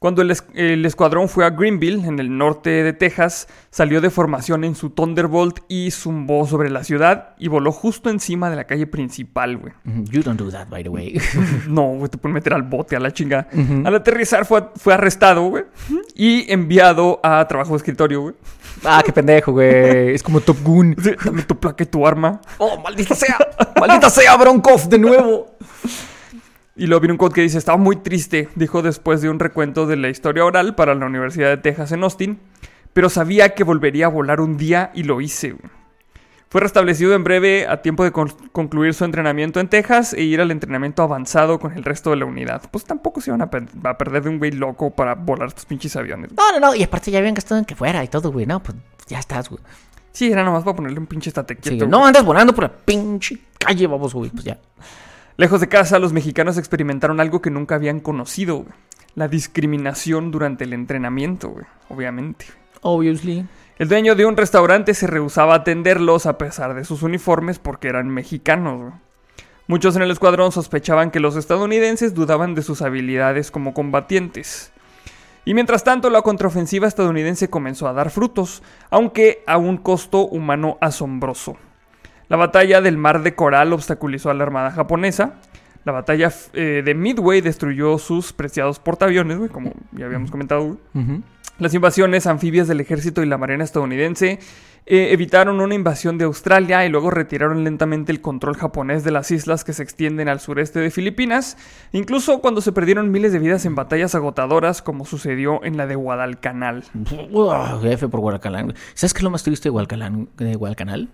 [0.00, 4.08] Cuando el, es- el escuadrón fue a Greenville, en el norte de Texas, salió de
[4.08, 8.64] formación en su Thunderbolt y zumbó sobre la ciudad y voló justo encima de la
[8.64, 9.74] calle principal, güey.
[10.10, 11.20] You don't do that, by the way.
[11.68, 13.46] No, güey, te pueden meter al bote, a la chinga.
[13.84, 15.64] Al aterrizar fue, fue arrestado, güey,
[16.14, 18.34] y enviado a trabajo de escritorio, güey.
[18.84, 20.14] Ah, qué pendejo, güey.
[20.14, 20.96] Es como Top Gun.
[21.02, 22.40] Sí, Dame tu placa y tu arma.
[22.58, 23.38] Oh, maldita sea.
[23.78, 25.56] Maldita sea, Bronkov, de nuevo.
[26.76, 29.86] Y luego viene un quote que dice, estaba muy triste, dijo después de un recuento
[29.86, 32.38] de la historia oral para la Universidad de Texas en Austin,
[32.92, 35.50] pero sabía que volvería a volar un día y lo hice.
[35.50, 35.79] güey.
[36.50, 40.40] Fue restablecido en breve a tiempo de con- concluir su entrenamiento en Texas e ir
[40.40, 42.62] al entrenamiento avanzado con el resto de la unidad.
[42.72, 45.64] Pues tampoco se iban a, per- a perder de un güey loco para volar estos
[45.64, 46.32] pinches aviones.
[46.36, 46.74] No, no, no.
[46.74, 48.46] Y aparte ya habían gastado en que fuera y todo, güey.
[48.46, 49.62] No, pues ya estás, güey.
[50.10, 52.08] Sí, era nomás para ponerle un pinche estate Sí, quieto, no güey.
[52.08, 54.30] andas volando por la pinche calle, vamos, güey.
[54.30, 54.58] Pues ya.
[55.36, 58.74] Lejos de casa, los mexicanos experimentaron algo que nunca habían conocido, güey.
[59.14, 61.64] La discriminación durante el entrenamiento, güey.
[61.90, 62.46] Obviamente.
[62.82, 63.46] Obviously.
[63.80, 67.88] El dueño de un restaurante se rehusaba a atenderlos a pesar de sus uniformes porque
[67.88, 68.92] eran mexicanos.
[69.68, 74.70] Muchos en el escuadrón sospechaban que los estadounidenses dudaban de sus habilidades como combatientes.
[75.46, 80.76] Y mientras tanto, la contraofensiva estadounidense comenzó a dar frutos, aunque a un costo humano
[80.82, 81.56] asombroso.
[82.28, 85.36] La batalla del Mar de Coral obstaculizó a la armada japonesa.
[85.86, 90.76] La batalla eh, de Midway destruyó sus preciados portaaviones, como ya habíamos comentado.
[91.60, 94.38] Las invasiones anfibias del ejército y la marina estadounidense
[94.86, 99.30] eh, evitaron una invasión de Australia y luego retiraron lentamente el control japonés de las
[99.30, 101.58] islas que se extienden al sureste de Filipinas,
[101.92, 105.96] incluso cuando se perdieron miles de vidas en batallas agotadoras como sucedió en la de
[105.96, 106.82] Guadalcanal.
[107.30, 108.74] Uah, F por Guadalcanal.
[108.94, 110.28] ¿Sabes qué es lo más triste de Guadalcanal?
[110.38, 111.10] De Guadalcanal?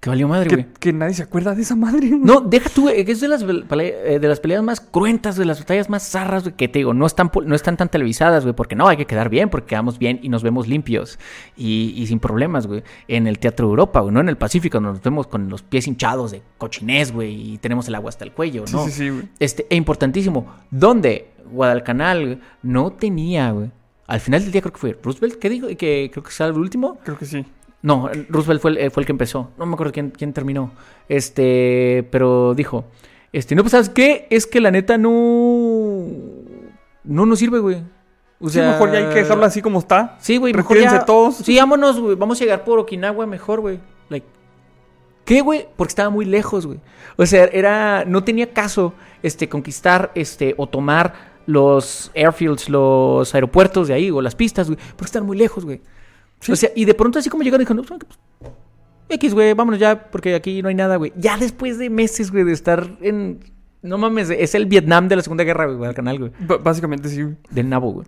[0.00, 0.64] Que valió madre, güey.
[0.66, 2.08] Que, que nadie se acuerda de esa madre.
[2.08, 2.20] güey.
[2.20, 5.58] No, deja tú, güey, es de las, eh, de las peleas más cruentas, de las
[5.58, 8.76] batallas más zarras, güey, que te digo, no están, no están tan televisadas, güey, porque
[8.76, 11.18] no, hay que quedar bien, porque quedamos bien y nos vemos limpios
[11.56, 12.84] y, y sin problemas, güey.
[13.08, 15.86] En el Teatro de Europa, güey, no en el Pacífico, nos vemos con los pies
[15.88, 18.84] hinchados de cochinés, güey, y tenemos el agua hasta el cuello, Sí, ¿no?
[18.84, 19.28] sí, sí, güey.
[19.40, 21.30] Este, e importantísimo, ¿dónde?
[21.50, 23.70] Guadalcanal güey, no tenía, güey.
[24.06, 25.66] Al final del día creo que fue Roosevelt, ¿qué dijo?
[25.76, 26.98] Que creo que sea el último.
[27.02, 27.44] Creo que sí.
[27.86, 29.52] No, Roosevelt fue el, eh, fue el que empezó.
[29.56, 30.72] No me acuerdo quién, quién terminó.
[31.08, 32.86] Este, pero dijo,
[33.32, 34.26] este, no, pues, ¿sabes qué?
[34.28, 36.04] Es que la neta no,
[37.04, 37.84] no nos sirve, güey.
[38.40, 40.16] O Sí, mejor ya hay que dejarlo así como está.
[40.18, 41.04] Sí, güey, mejor ya...
[41.04, 41.36] todos.
[41.36, 42.16] Sí, vámonos, güey.
[42.16, 43.78] Vamos a llegar por Okinawa mejor, güey.
[44.08, 44.26] Like...
[45.24, 45.68] ¿Qué, güey?
[45.76, 46.80] Porque estaba muy lejos, güey.
[47.16, 48.04] O sea, era...
[48.04, 54.20] No tenía caso, este, conquistar, este, o tomar los airfields, los aeropuertos de ahí, o
[54.20, 54.76] las pistas, güey.
[54.96, 55.80] Porque están muy lejos, güey.
[56.40, 56.52] Sí.
[56.52, 58.18] O sea, y de pronto así como llegaron, dijeron, "No, pues,
[59.08, 61.12] X, güey, vámonos ya, porque aquí no hay nada, güey.
[61.16, 63.40] Ya después de meses, güey, de estar en...
[63.82, 66.32] No mames, es el Vietnam de la Segunda Guerra, güey, al canal, güey.
[66.40, 67.22] B- básicamente sí.
[67.22, 67.36] güey.
[67.50, 68.06] Del nabo, güey.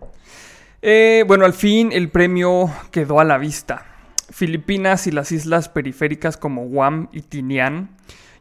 [0.83, 3.87] Eh, bueno, al fin el premio quedó a la vista.
[4.31, 7.91] Filipinas y las islas periféricas como Guam y Tinian.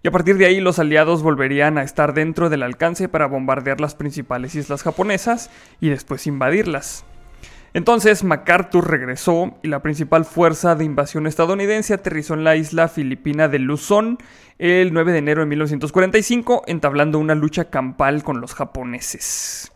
[0.03, 3.79] Y a partir de ahí los aliados volverían a estar dentro del alcance para bombardear
[3.81, 7.05] las principales islas japonesas y después invadirlas.
[7.77, 13.49] Entonces MacArthur regresó y la principal fuerza de invasión estadounidense aterrizó en la isla filipina
[13.49, 14.17] de Luzón
[14.57, 19.71] el 9 de enero de 1945, entablando una lucha campal con los japoneses.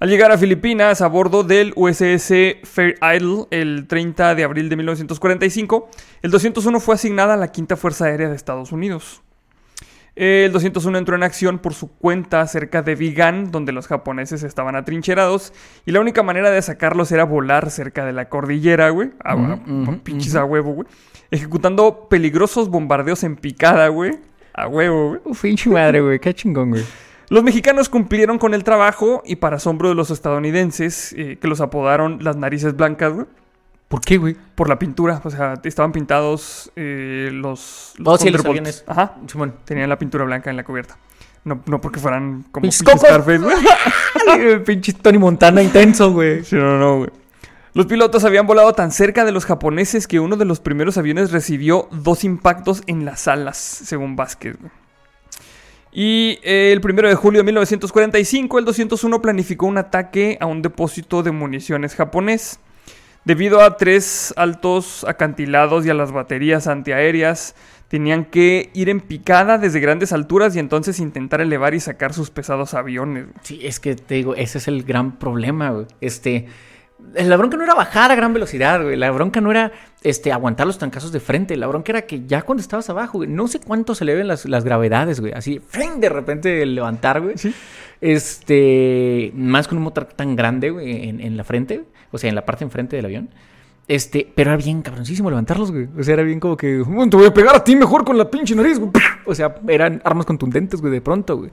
[0.00, 4.76] Al llegar a Filipinas a bordo del USS Fair Isle el 30 de abril de
[4.76, 5.88] 1945,
[6.20, 9.23] el 201 fue asignada a la Quinta Fuerza Aérea de Estados Unidos.
[10.16, 14.76] El 201 entró en acción por su cuenta cerca de Vigan, donde los japoneses estaban
[14.76, 15.52] atrincherados,
[15.86, 19.10] y la única manera de sacarlos era volar cerca de la cordillera, güey.
[19.24, 20.88] A, Ujú, a- ujú, pinches a huevo, güey.
[21.32, 24.12] Ejecutando peligrosos bombardeos en picada, güey.
[24.52, 25.20] A huevo, güey.
[25.24, 26.20] Uf, pinche madre, güey.
[26.20, 26.84] Qué chingón, güey.
[27.30, 31.60] Los mexicanos cumplieron con el trabajo y para asombro de los estadounidenses, eh, que los
[31.60, 33.26] apodaron las narices blancas, güey,
[33.94, 34.36] ¿Por qué, güey?
[34.56, 35.20] por la pintura.
[35.22, 38.82] O sea, estaban pintados eh, los, Oh, sí, los aviones.
[38.88, 39.54] Ajá, Simón.
[39.64, 40.98] tenían la pintura blanca en la cubierta.
[41.44, 42.80] No, no porque fueran como Pinches.
[42.98, 44.64] Scarface, güey.
[44.64, 46.42] pinche Tony Montana intenso, güey.
[46.42, 47.10] Sí, no, no, güey.
[47.72, 51.30] Los pilotos habían volado tan cerca de los japoneses que uno de los primeros aviones
[51.30, 54.56] recibió dos impactos en las alas, según Vázquez.
[54.58, 54.72] güey.
[55.92, 60.62] Y eh, el primero de julio de 1945, el 201 planificó un ataque a un
[60.62, 62.58] depósito de municiones japonés.
[63.24, 67.54] Debido a tres altos acantilados y a las baterías antiaéreas,
[67.88, 72.30] tenían que ir en picada desde grandes alturas y entonces intentar elevar y sacar sus
[72.30, 73.26] pesados aviones.
[73.42, 75.86] Sí, es que te digo, ese es el gran problema, güey.
[76.00, 76.46] Este.
[77.14, 78.96] La bronca no era bajar a gran velocidad, güey.
[78.96, 81.56] La bronca no era este, aguantar los trancazos de frente.
[81.56, 84.44] La bronca era que ya cuando estabas abajo, güey, no sé cuánto se eleven las,
[84.46, 85.32] las gravedades, güey.
[85.32, 86.00] Así, ¡fring!
[86.00, 87.38] de repente levantar, güey.
[87.38, 87.54] Sí.
[88.00, 89.32] Este.
[89.34, 91.84] Más con un motor tan grande, güey, en, en la frente.
[92.14, 93.28] O sea, en la parte enfrente del avión.
[93.88, 95.88] Este, pero era bien cabroncísimo levantarlos, güey.
[95.98, 98.16] O sea, era bien como que, "Mm, te voy a pegar a ti mejor con
[98.16, 98.90] la pinche nariz, güey.
[99.26, 101.50] O sea, eran armas contundentes, güey, de pronto, güey.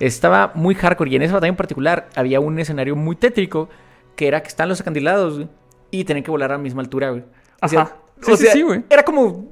[0.00, 3.68] Estaba muy hardcore y en esa batalla en particular había un escenario muy tétrico
[4.16, 5.48] que era que están los acantilados, güey,
[5.90, 7.24] y tenían que volar a la misma altura, güey.
[7.62, 7.96] O sea, Ajá.
[8.20, 8.84] Sí, o sí, sea, sí, güey.
[8.90, 9.46] Era como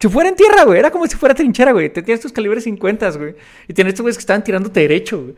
[0.00, 0.78] si fuera en tierra, güey.
[0.78, 1.92] Era como si fuera trinchera, güey.
[1.92, 3.34] Te tienes tus calibres 50, güey.
[3.68, 5.34] Y tienes estos güeyes que estaban tirándote derecho, güey.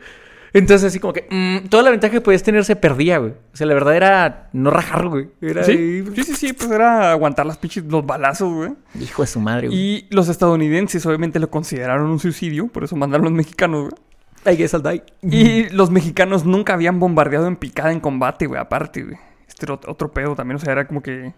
[0.53, 3.31] Entonces, así como que mm, toda la ventaja que podías tener se perdía, güey.
[3.31, 5.29] O sea, la verdad era no rajar, güey.
[5.41, 8.71] Era Sí, sí, sí, sí, pues era aguantar las pinches, los balazos, güey.
[8.99, 9.77] Hijo de su madre, güey.
[9.79, 14.53] Y los estadounidenses obviamente lo consideraron un suicidio, por eso mandaron los mexicanos, güey.
[14.53, 15.03] I guess I'll die.
[15.21, 19.17] Y los mexicanos nunca habían bombardeado en picada en combate, güey, aparte, güey.
[19.47, 21.33] Este era ot- otro pedo también, o sea, era como que,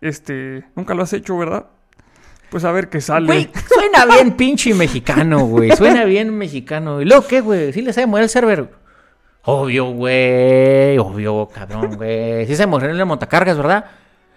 [0.00, 1.66] este, nunca lo has hecho, ¿verdad?
[2.50, 3.26] Pues a ver qué sale.
[3.26, 5.70] Güey, suena bien pinche mexicano, güey.
[5.72, 7.00] Suena bien mexicano.
[7.00, 7.72] ¿Y luego qué, güey?
[7.72, 8.68] ¿Sí le sabe mover el server?
[9.44, 10.96] Obvio, güey.
[10.98, 12.46] Obvio, cabrón, güey.
[12.46, 13.84] Sí se mover en el montacargas, ¿verdad?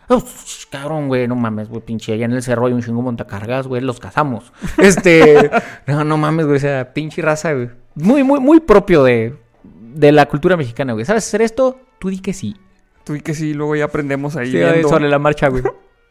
[0.10, 2.14] Uf, cabrón, güey, no mames, güey, pinche.
[2.14, 4.52] Allá en el cerro hay un chingo montacargas, güey, los cazamos.
[4.78, 5.50] Este.
[5.88, 7.70] no, no mames, güey, o sea, pinche raza, güey.
[7.96, 11.06] Muy, muy, muy propio de, de la cultura mexicana, güey.
[11.06, 11.80] ¿Sabes hacer esto?
[12.00, 12.56] Tú di que sí.
[13.04, 14.52] Tú y que sí, luego ya aprendemos ahí.
[14.52, 14.90] Sí, viendo.
[14.90, 15.64] sobre la marcha, güey.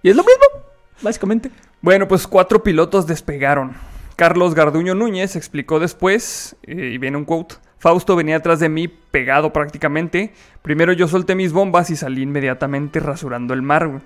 [0.02, 0.65] Y es lo mismo,
[1.02, 1.50] básicamente.
[1.82, 3.72] Bueno, pues cuatro pilotos despegaron.
[4.16, 8.88] Carlos Garduño Núñez explicó después, eh, y viene un quote, Fausto venía atrás de mí
[8.88, 10.32] pegado prácticamente.
[10.62, 13.87] Primero yo solté mis bombas y salí inmediatamente rasurando el mar.
[13.88, 14.00] güey.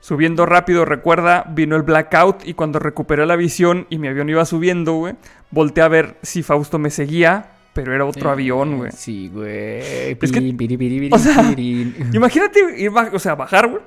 [0.00, 4.44] Subiendo rápido, recuerda, vino el blackout y cuando recuperé la visión y mi avión iba
[4.44, 5.14] subiendo, güey,
[5.50, 8.92] volteé a ver si Fausto me seguía, pero era otro avión, güey.
[8.92, 10.12] Sí, güey.
[10.12, 10.38] Es que-
[11.14, 11.42] o sea.
[12.12, 13.82] Imagínate ir, o sea, bajar, güey.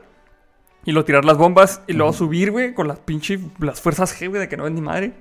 [0.86, 4.28] Y luego tirar las bombas y luego subir, güey, con las pinches, las fuerzas G,
[4.30, 5.14] güey, de que no es ni madre.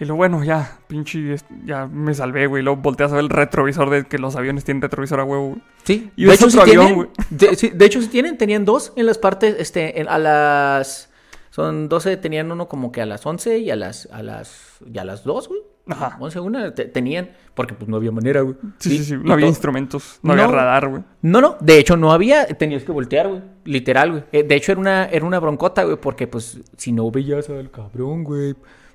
[0.00, 2.64] Y luego, bueno, ya, pinche, ya me salvé, güey.
[2.64, 5.62] Luego volteas a ver el retrovisor de que los aviones tienen retrovisor a huevo, güey.
[5.84, 7.08] Sí, Y de hecho, otro avión, tienen, güey.
[7.30, 11.10] de, sí, de hecho sí tienen, tenían dos en las partes, este, en- a las,
[11.50, 14.98] son 12, tenían uno como que a las 11 y a las, a las, y
[14.98, 15.60] a las 2, güey.
[15.86, 16.16] Ajá.
[16.18, 18.56] 11, una, te- tenían, porque pues no había manera, güey.
[18.78, 19.14] Sí, sí, sí.
[19.22, 21.02] No había to- instrumentos, no, había radar, güey.
[21.22, 24.24] No, no, de hecho no había, tenías que voltear, güey, literal, güey.
[24.32, 27.70] Eh, De hecho era una, era una broncota, güey, porque pues si no veías al
[27.70, 28.54] cabrón, güey,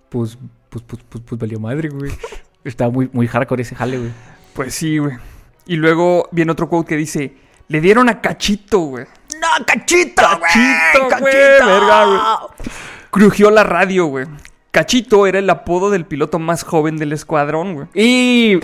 [0.09, 0.37] pues,
[0.69, 2.11] pues, pues, pues, pues valió madre, güey.
[2.63, 4.11] Estaba muy, muy hardcore ese jale, güey.
[4.53, 5.13] Pues sí, güey.
[5.67, 7.35] Y luego viene otro quote que dice:
[7.67, 9.05] Le dieron a Cachito, güey.
[9.39, 12.19] ¡No, cachito, Cachito, güey, verga, güey.
[13.11, 14.25] Crujió la radio, güey.
[14.71, 17.87] Cachito era el apodo del piloto más joven del escuadrón, güey.
[17.93, 18.59] Y.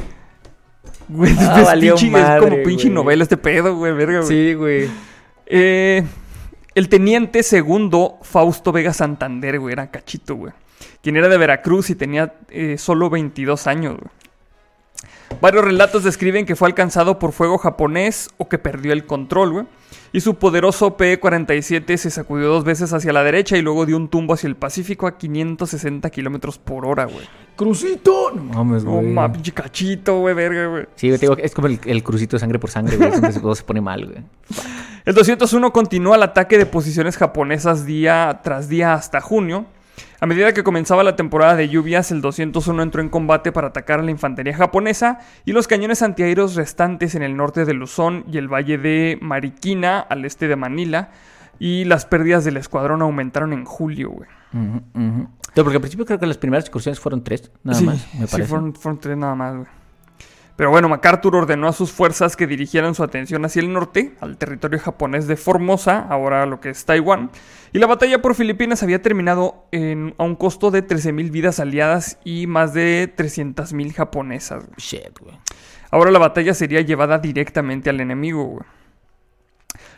[1.08, 2.94] Güey, es, Ah, es valió pinche- es como pinche güey.
[2.96, 4.28] novela este pedo, güey, verga, güey.
[4.30, 4.89] Sí, güey.
[5.48, 6.04] Eh,
[6.74, 10.54] el teniente segundo Fausto Vega Santander, güey, era Cachito, güey.
[11.02, 14.10] Quien era de Veracruz y tenía eh, solo 22 años, güey.
[15.41, 19.65] Varios relatos describen que fue alcanzado por fuego japonés o que perdió el control, güey.
[20.13, 24.08] Y su poderoso P-47 se sacudió dos veces hacia la derecha y luego dio un
[24.08, 27.26] tumbo hacia el Pacífico a 560 kilómetros por hora, güey.
[27.58, 28.32] Crucito.
[28.34, 29.32] No mames, No, güey.
[29.34, 30.86] pinche cachito, güey, verga, güey.
[30.95, 33.12] Sí, te digo, es como el, el crucito de sangre por sangre, güey.
[33.41, 34.19] Todo se pone mal, güey.
[35.04, 39.65] El 201 continúa el ataque de posiciones japonesas día tras día hasta junio.
[40.19, 43.99] A medida que comenzaba la temporada de lluvias, el 201 entró en combate para atacar
[43.99, 48.38] a la infantería japonesa y los cañones antiaéreos restantes en el norte de Luzón y
[48.38, 51.10] el valle de Mariquina, al este de Manila.
[51.60, 54.30] Y las pérdidas del escuadrón aumentaron en julio, güey.
[54.51, 58.28] No, porque al principio creo que las primeras excursiones fueron tres, nada sí, más, me
[58.28, 58.49] sí, parece.
[58.49, 59.67] fueron, fueron tres nada más, güey.
[60.56, 64.38] Pero bueno, MacArthur ordenó a sus fuerzas que dirigieran su atención hacia el norte, al
[64.38, 67.30] territorio japonés de Formosa, ahora lo que es Taiwán.
[67.74, 72.20] Y la batalla por Filipinas había terminado en- a un costo de 13.000 vidas aliadas
[72.24, 74.65] y más de 300.000 japonesas.
[74.78, 75.38] Shit, güey.
[75.91, 78.65] Ahora la batalla sería llevada directamente al enemigo, güey.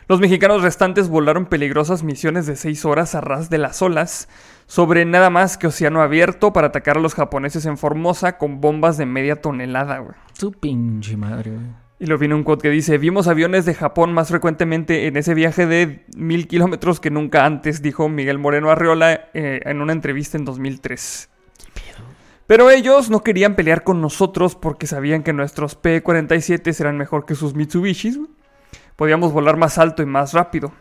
[0.08, 4.28] Los mexicanos restantes volaron peligrosas misiones de 6 horas a ras de las olas
[4.68, 8.98] sobre nada más que océano abierto para atacar a los japoneses en Formosa con bombas
[8.98, 10.14] de media tonelada, güey.
[10.38, 11.66] Tu pinche madre, güey.
[12.00, 15.34] Y lo viene un quote que dice, vimos aviones de Japón más frecuentemente en ese
[15.34, 20.38] viaje de mil kilómetros que nunca antes, dijo Miguel Moreno Arreola eh, en una entrevista
[20.38, 21.28] en 2003.
[22.46, 27.34] Pero ellos no querían pelear con nosotros porque sabían que nuestros P-47 eran mejor que
[27.34, 28.20] sus Mitsubishis.
[28.96, 30.72] Podíamos volar más alto y más rápido.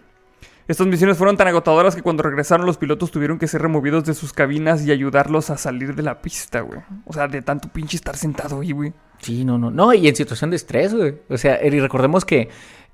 [0.68, 4.14] Estas misiones fueron tan agotadoras que cuando regresaron los pilotos tuvieron que ser removidos de
[4.14, 6.82] sus cabinas y ayudarlos a salir de la pista, güey.
[7.06, 8.94] O sea, de tanto pinche estar sentado ahí, güey.
[9.20, 9.72] Sí, no, no.
[9.72, 11.16] No, y en situación de estrés, güey.
[11.30, 12.50] O sea, y recordemos que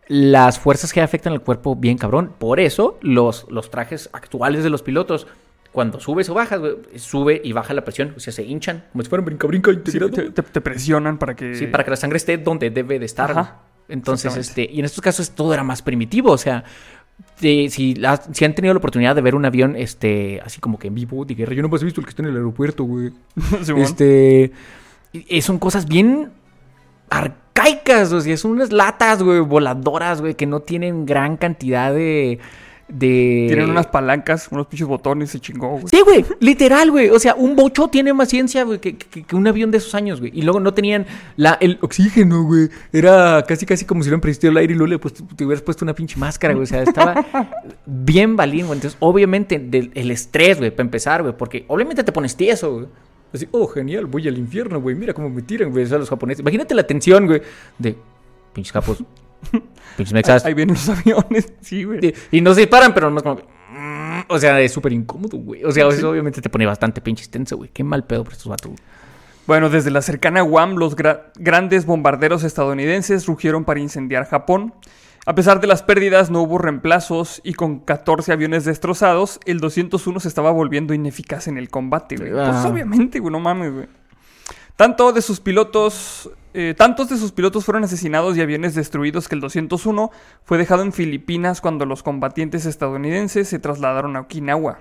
[0.08, 2.34] las fuerzas que afectan al cuerpo bien cabrón.
[2.38, 5.26] Por eso, los, los trajes actuales de los pilotos,
[5.72, 8.14] cuando subes o bajas, güey, sube y baja la presión.
[8.16, 10.12] O sea, se hinchan como si fueran brinca-brinca Sí, integrado.
[10.12, 11.56] te, te- te presionan para que...
[11.56, 13.32] Sí, para que la sangre esté donde debe de estar.
[13.32, 13.62] Ajá.
[13.90, 16.64] Entonces, este, y en estos casos todo era más primitivo, o sea,
[17.40, 20.78] de- si, la- si han tenido la oportunidad de ver un avión, este, así como
[20.80, 22.84] que en vivo de guerra, yo no he visto el que está en el aeropuerto,
[22.84, 23.12] güey.
[23.64, 23.82] Simón.
[23.82, 24.52] Este,
[25.42, 26.32] son cosas bien
[27.10, 32.40] arcaicas, o sea, son unas latas, güey, voladoras, güey, que no tienen gran cantidad de,
[32.94, 33.46] de...
[33.48, 35.86] Tienen unas palancas, unos pinches botones, se chingó, güey.
[35.90, 37.10] Sí, güey, literal, güey.
[37.10, 39.96] O sea, un bocho tiene más ciencia, güey, que, que- que un avión de esos
[39.96, 40.32] años, güey.
[40.34, 42.70] Y luego no tenían la, el oxígeno, güey.
[42.92, 45.62] Era casi, casi como si hubieran presistido el aire y luego le pues, te hubieras
[45.64, 46.64] puesto una pinche máscara, güey.
[46.64, 47.26] O sea, estaba
[47.86, 48.78] bien valiente, güey.
[48.78, 51.34] Entonces, obviamente, del- el estrés, güey, para empezar, güey.
[51.36, 52.86] Porque obviamente te pones tieso, güey.
[53.34, 54.96] Así, oh, genial, voy al infierno, güey.
[54.96, 56.42] Mira cómo me tiran, güey, o sea, los japoneses.
[56.42, 57.42] Imagínate la tensión, güey,
[57.80, 57.96] de
[58.54, 59.04] pinches capos,
[59.98, 60.46] pinches mexas.
[60.46, 62.00] Ahí vienen los aviones, sí, güey.
[62.32, 63.36] Y, y no se disparan, pero no es como.
[63.36, 65.64] mm, O sea, es súper incómodo, güey.
[65.64, 67.70] O sea, eso obviamente te pone bastante pinche tenso, güey.
[67.74, 68.80] Qué mal pedo por estos vatos, güey.
[69.46, 74.74] Bueno, desde la cercana Guam, los gra- grandes bombarderos estadounidenses rugieron para incendiar Japón.
[75.26, 80.20] A pesar de las pérdidas, no hubo reemplazos y con 14 aviones destrozados, el 201
[80.22, 82.32] se estaba volviendo ineficaz en el combate, güey.
[82.32, 82.68] Pues Ah.
[82.68, 83.88] obviamente, güey, no mames, güey.
[84.76, 89.36] Tanto de sus pilotos, eh, tantos de sus pilotos fueron asesinados y aviones destruidos que
[89.36, 90.12] el 201
[90.44, 94.80] fue dejado en Filipinas cuando los combatientes estadounidenses se trasladaron a Okinawa.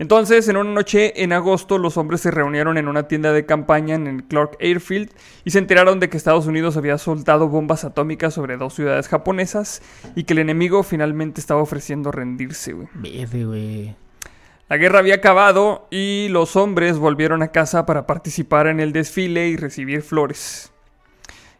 [0.00, 3.96] Entonces, en una noche en agosto, los hombres se reunieron en una tienda de campaña
[3.96, 5.10] en el Clark Airfield
[5.44, 9.82] y se enteraron de que Estados Unidos había soltado bombas atómicas sobre dos ciudades japonesas
[10.14, 12.88] y que el enemigo finalmente estaba ofreciendo rendirse, güey.
[12.94, 13.96] Güey.
[14.68, 19.48] La guerra había acabado y los hombres volvieron a casa para participar en el desfile
[19.48, 20.72] y recibir flores.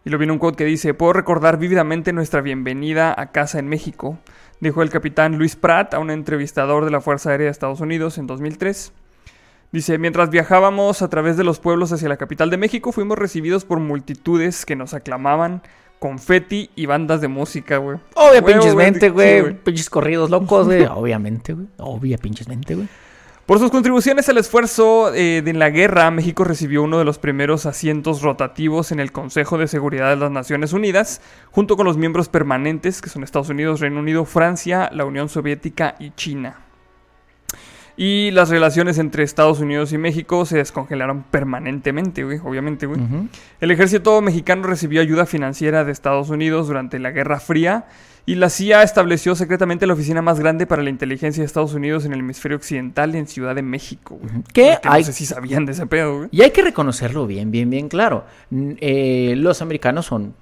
[0.05, 3.67] Y lo viene un quote que dice, puedo recordar vívidamente nuestra bienvenida a casa en
[3.67, 4.19] México,
[4.61, 8.19] dijo el capitán Luis Pratt a un entrevistador de la Fuerza Aérea de Estados Unidos
[8.19, 8.93] en 2003.
[9.73, 13.65] Dice, mientras viajábamos a través de los pueblos hacia la capital de México, fuimos recibidos
[13.65, 15.63] por multitudes que nos aclamaban,
[15.99, 17.99] confeti y bandas de música, güey.
[18.15, 19.55] Obvia pinches mente, güey.
[19.55, 20.85] pinches corridos locos, güey.
[20.91, 21.67] Obviamente, güey.
[21.79, 22.89] Obvia pinches mente, güey.
[23.49, 27.65] Por sus contribuciones al esfuerzo eh, de la guerra, México recibió uno de los primeros
[27.65, 32.29] asientos rotativos en el Consejo de Seguridad de las Naciones Unidas, junto con los miembros
[32.29, 36.68] permanentes, que son Estados Unidos, Reino Unido, Francia, la Unión Soviética y China.
[38.01, 43.01] Y las relaciones entre Estados Unidos y México se descongelaron permanentemente, güey, obviamente, güey.
[43.61, 47.87] El ejército mexicano recibió ayuda financiera de Estados Unidos durante la Guerra Fría
[48.25, 52.05] y la CIA estableció secretamente la oficina más grande para la inteligencia de Estados Unidos
[52.05, 54.45] en el hemisferio occidental en Ciudad de México, güey.
[54.53, 55.01] ¿Qué Que hay?
[55.01, 56.29] No sé si sabían de ese pedo, güey.
[56.31, 58.27] Y hay que reconocerlo bien, bien, bien claro.
[58.53, 60.35] Eh, los americanos son,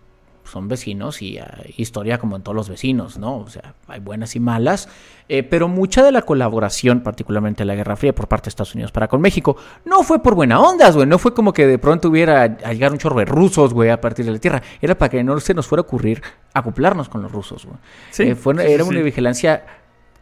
[0.46, 3.38] son vecinos y hay historia como en todos los vecinos, ¿no?
[3.38, 4.88] O sea, hay buenas y malas.
[5.28, 8.74] eh, pero mucha de la colaboración, particularmente en la Guerra Fría, por parte de Estados
[8.76, 11.06] Unidos para con México, no fue por buena ondas, güey.
[11.06, 14.00] No fue como que de pronto hubiera a llegar un chorro de rusos, güey, a
[14.00, 14.62] partir de la tierra.
[14.80, 16.22] Era para que no se nos fuera a ocurrir
[16.54, 17.76] acoplarnos con los rusos, güey.
[18.10, 18.90] Sí, Eh, fue- sí, sí, era sí.
[18.90, 19.64] una vigilancia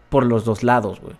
[0.09, 1.14] por los dos lados, güey.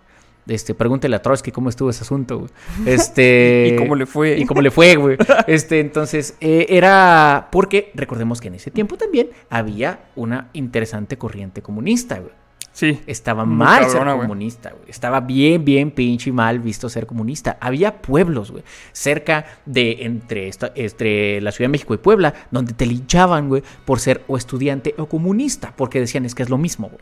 [0.47, 2.51] Este, pregúntele a Trotsky cómo estuvo ese asunto, güey.
[2.85, 3.71] Este...
[3.73, 4.37] ¿Y cómo le fue?
[4.37, 5.17] Y cómo le fue, güey.
[5.47, 11.61] Este, entonces, eh, era porque recordemos que en ese tiempo también había una interesante corriente
[11.61, 12.31] comunista, güey.
[12.71, 12.99] Sí.
[13.07, 14.89] Estaba mal cabrona, ser comunista, güey.
[14.89, 17.57] Estaba bien, bien pinche y mal visto ser comunista.
[17.61, 22.73] Había pueblos, güey, cerca de entre, esta- entre la Ciudad de México y Puebla, donde
[22.73, 26.57] te linchaban, güey, por ser o estudiante o comunista, porque decían es que es lo
[26.57, 27.01] mismo, güey.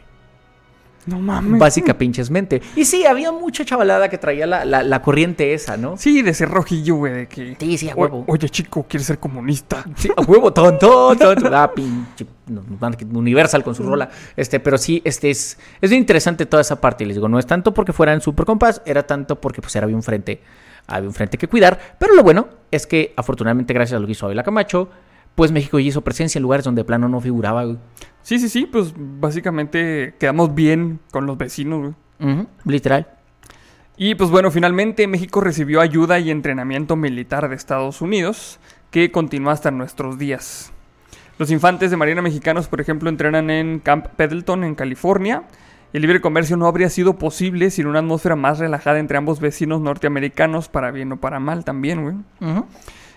[1.05, 1.59] No mames.
[1.59, 2.61] Básica pinches mente.
[2.75, 5.97] Y sí, había mucha chavalada que traía la, la- la corriente esa, ¿no?
[5.97, 7.57] Sí, de ser rojillo, güey, de que...
[7.59, 8.23] Sí, sí, a "O- huevo.
[8.27, 9.83] Oye, chico, ¿quieres ser comunista?
[9.95, 11.49] Sí, a huevo, tonto, tonto.
[11.53, 12.25] Ah, pinche
[13.13, 14.09] Universal con su rola.
[14.35, 17.05] Este, pero sí, este es, es bien interesante toda esa parte.
[17.05, 19.95] Les digo, no es tanto porque fueran super compás, era tanto porque pues era había
[19.95, 20.41] un frente,
[20.87, 21.79] había un frente que cuidar.
[21.99, 24.89] Pero lo bueno es que afortunadamente, gracias a lo que hizo Ávila Camacho,
[25.35, 27.63] pues México ya hizo presencia en lugares donde de plano no figuraba.
[27.63, 27.77] güey.
[28.23, 32.47] Sí, sí, sí, pues básicamente quedamos bien con los vecinos, güey.
[32.65, 33.07] Literal.
[33.97, 38.59] Y pues bueno, finalmente México recibió ayuda y entrenamiento militar de Estados Unidos,
[38.91, 40.71] que continúa hasta nuestros días.
[41.37, 45.43] Los infantes de Marina mexicanos, por ejemplo, entrenan en Camp Pendleton, en California.
[45.91, 49.81] El libre comercio no habría sido posible sin una atmósfera más relajada entre ambos vecinos
[49.81, 52.15] norteamericanos, para bien o para mal también, güey.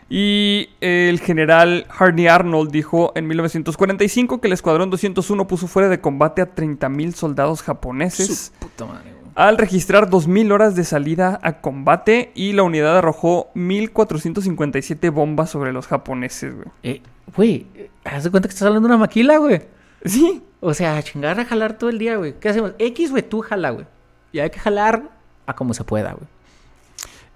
[0.09, 6.01] Y el general Harney Arnold dijo en 1945 que el Escuadrón 201 puso fuera de
[6.01, 9.33] combate a 30.000 soldados japoneses Su puta madre, güey.
[9.35, 15.73] al registrar 2.000 horas de salida a combate y la unidad arrojó 1.457 bombas sobre
[15.73, 16.69] los japoneses, güey.
[16.83, 17.03] Eh,
[17.37, 19.63] Güey, eh, haz de cuenta que estás hablando de una maquila, güey.
[20.05, 22.39] Sí, O sea, chingar a jalar todo el día, güey.
[22.39, 22.73] ¿Qué hacemos?
[22.79, 23.87] X, güey, tú jala, güey.
[24.31, 25.11] Y hay que jalar
[25.47, 26.27] a como se pueda, güey.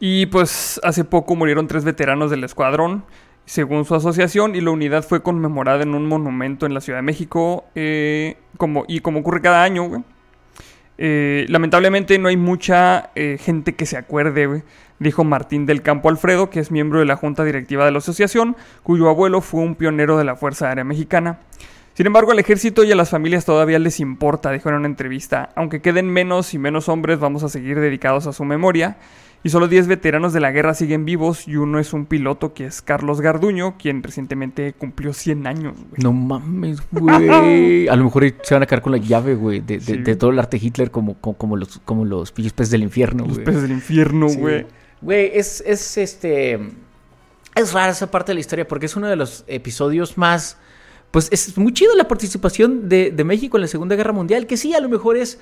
[0.01, 3.05] Y pues hace poco murieron tres veteranos del escuadrón,
[3.45, 7.03] según su asociación, y la unidad fue conmemorada en un monumento en la Ciudad de
[7.03, 10.03] México, eh, como, y como ocurre cada año, güey.
[11.03, 14.63] Eh, lamentablemente no hay mucha eh, gente que se acuerde, güey,
[14.99, 18.57] dijo Martín del Campo Alfredo, que es miembro de la junta directiva de la asociación,
[18.83, 21.41] cuyo abuelo fue un pionero de la Fuerza Aérea Mexicana.
[21.95, 25.51] Sin embargo, al ejército y a las familias todavía les importa, dijo en una entrevista.
[25.55, 28.97] Aunque queden menos y menos hombres, vamos a seguir dedicados a su memoria.
[29.43, 32.67] Y solo 10 veteranos de la guerra siguen vivos y uno es un piloto que
[32.67, 35.77] es Carlos Garduño, quien recientemente cumplió 100 años.
[35.77, 36.03] güey.
[36.03, 37.89] No mames, güey.
[37.89, 39.97] A lo mejor se van a quedar con la llave, güey, de, de- Sí.
[39.97, 43.35] de todo el arte Hitler como, como, como los, como los peces del infierno, Los
[43.37, 43.45] güey.
[43.47, 44.37] peces del infierno, Sí.
[44.39, 44.67] güey.
[45.01, 46.59] Güey, es, es este.
[47.55, 50.59] Es rara esa parte de la historia porque es uno de los episodios más.
[51.11, 54.57] Pues es muy chido la participación de, de México en la Segunda Guerra Mundial, que
[54.59, 55.41] sí, a lo mejor es,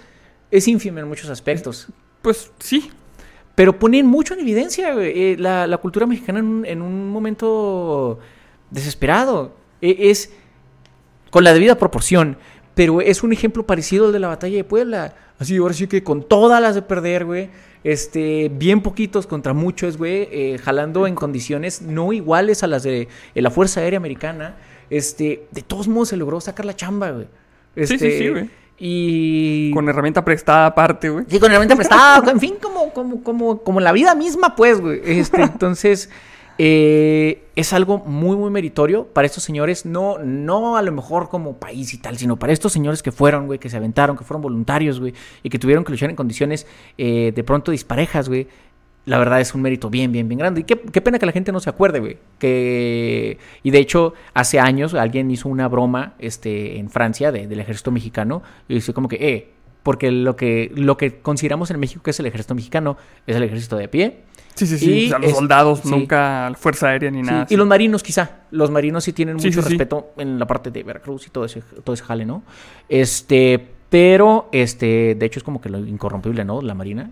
[0.53, 1.89] es ínfima en muchos aspectos.
[2.23, 2.91] Pues sí,
[3.59, 7.11] Pero ponen mucho en evidencia güey, eh, la, la cultura mexicana en un, en un
[7.11, 8.21] momento
[8.71, 9.53] desesperado.
[9.83, 10.33] Eh, es
[11.31, 12.39] con la debida proporción,
[12.77, 15.17] pero es un ejemplo parecido al de la batalla de Puebla.
[15.41, 17.51] Así, ahora sí que con todas las de perder, güey.
[17.83, 23.09] Este, bien poquitos contra muchos, güey, eh, jalando en condiciones no iguales a las de,
[23.35, 24.57] la Fuerza Aérea Americana.
[24.89, 27.27] Este, de todos modos se logró sacar la chamba, güey.
[27.75, 28.51] Sí, sí, Este, sí, güey.
[28.79, 31.25] Y con herramienta prestada aparte, güey.
[31.29, 35.01] Sí, con herramienta prestada, en fin, como, como, como, como la vida misma, pues, güey.
[35.05, 36.09] Este, entonces,
[36.61, 41.57] eh, es algo muy, muy meritorio para estos señores, no, no a lo mejor como
[41.57, 44.43] país y tal, sino para estos señores que fueron, güey, que se aventaron, que fueron
[44.43, 46.67] voluntarios, güey, y que tuvieron que luchar en condiciones
[46.99, 48.49] eh, de pronto disparejas, güey.
[49.09, 50.61] La verdad es un mérito bien, bien, bien grande.
[50.61, 52.19] Y qué, qué pena que la gente no se acuerde, güey.
[52.39, 53.39] Que...
[53.63, 57.91] Y de hecho, hace años alguien hizo una broma este, en Francia de- del ejército
[57.91, 58.43] mexicano.
[58.69, 59.49] Y dice como que, eh,
[59.83, 62.97] porque lo que, lo que consideramos en México que es el ejército mexicano
[63.27, 64.19] es el ejército de a pie.
[64.55, 64.93] Sí, sí, sí.
[64.93, 65.89] Y o sea, los es- soldados, sí.
[65.91, 67.39] nunca fuerza aérea ni Sí, nada.
[67.41, 67.57] y así.
[67.57, 68.41] los marinos quizá.
[68.51, 71.63] Los marinos sí tienen Sí, mucho respeto en la parte de Veracruz y todo ese,
[71.85, 72.43] todo ese jale, ¿no?
[72.89, 76.61] Este, pero, este, de hecho es como que lo incorrompible, ¿no?
[76.61, 77.11] La marina.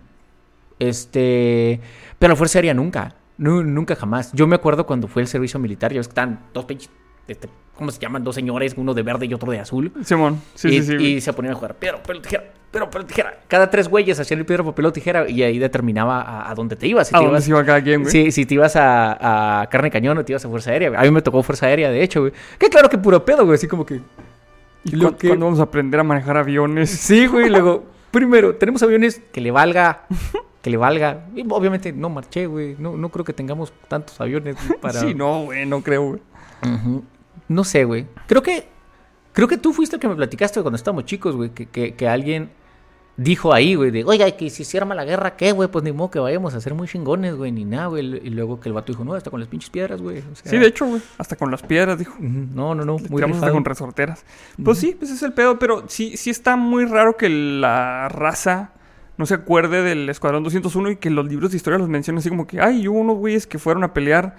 [0.78, 1.80] Este,
[2.18, 3.14] pero la Fuerza Aérea nunca.
[3.38, 4.32] Nu- nunca jamás.
[4.32, 6.90] Yo me acuerdo cuando fue el servicio militar, ya estaban dos pinches
[7.28, 8.22] este, ¿cómo se llaman?
[8.22, 9.92] Dos señores, uno de verde y otro de azul.
[10.04, 11.04] Simón, sí, y, sí, sí.
[11.04, 13.40] y se ponían a jugar piedra, papel, tijera, piedra, papel, tijera.
[13.48, 16.76] Cada tres güeyes hacían el piedra, papel o tijera y ahí determinaba a, a dónde
[16.76, 17.08] te ibas.
[17.08, 18.12] Si ¿A te dónde ibas- se iba cada quien, güey?
[18.12, 20.92] Sí, si te ibas a, a carne cañón o te ibas a fuerza aérea.
[20.96, 22.32] A mí me tocó fuerza aérea, de hecho, güey.
[22.60, 23.56] Que claro que puro pedo, güey.
[23.56, 24.00] Así como que.
[24.84, 26.90] ¿Y cu- que- cuándo vamos a aprender a manejar aviones?
[26.90, 27.50] Sí, güey.
[27.50, 30.02] Luego, primero, tenemos aviones que le valga.
[30.66, 31.28] Que le valga.
[31.36, 32.74] Y obviamente no marché, güey.
[32.76, 34.98] No, no creo que tengamos tantos aviones para.
[34.98, 36.20] Sí, no, güey, no creo, güey.
[37.46, 38.08] No sé, güey.
[38.26, 38.66] Creo que.
[39.32, 41.50] Creo que tú fuiste el que me platicaste cuando estábamos chicos, güey.
[41.50, 42.50] Que, que, que alguien
[43.16, 45.68] dijo ahí, güey, de, oiga, que si se arma la guerra, ¿qué, güey?
[45.68, 48.04] Pues ni modo que vayamos a ser muy chingones, güey, ni nada, güey.
[48.04, 50.18] Y luego que el vato dijo, no, hasta con las pinches piedras, güey.
[50.18, 51.00] O sea, Sí, de hecho, güey.
[51.16, 52.16] Hasta con las piedras, dijo.
[52.18, 52.96] No, no, no.
[52.98, 54.24] Le Muy tiramos hasta con resorteras.
[54.64, 58.72] Pues sí, pues es el pedo, pero sí, sí está muy raro que la raza
[59.18, 62.28] no se acuerde del Escuadrón 201 y que los libros de historia los mencionen así
[62.28, 64.36] como que, ay, hubo unos güeyes que fueron a pelear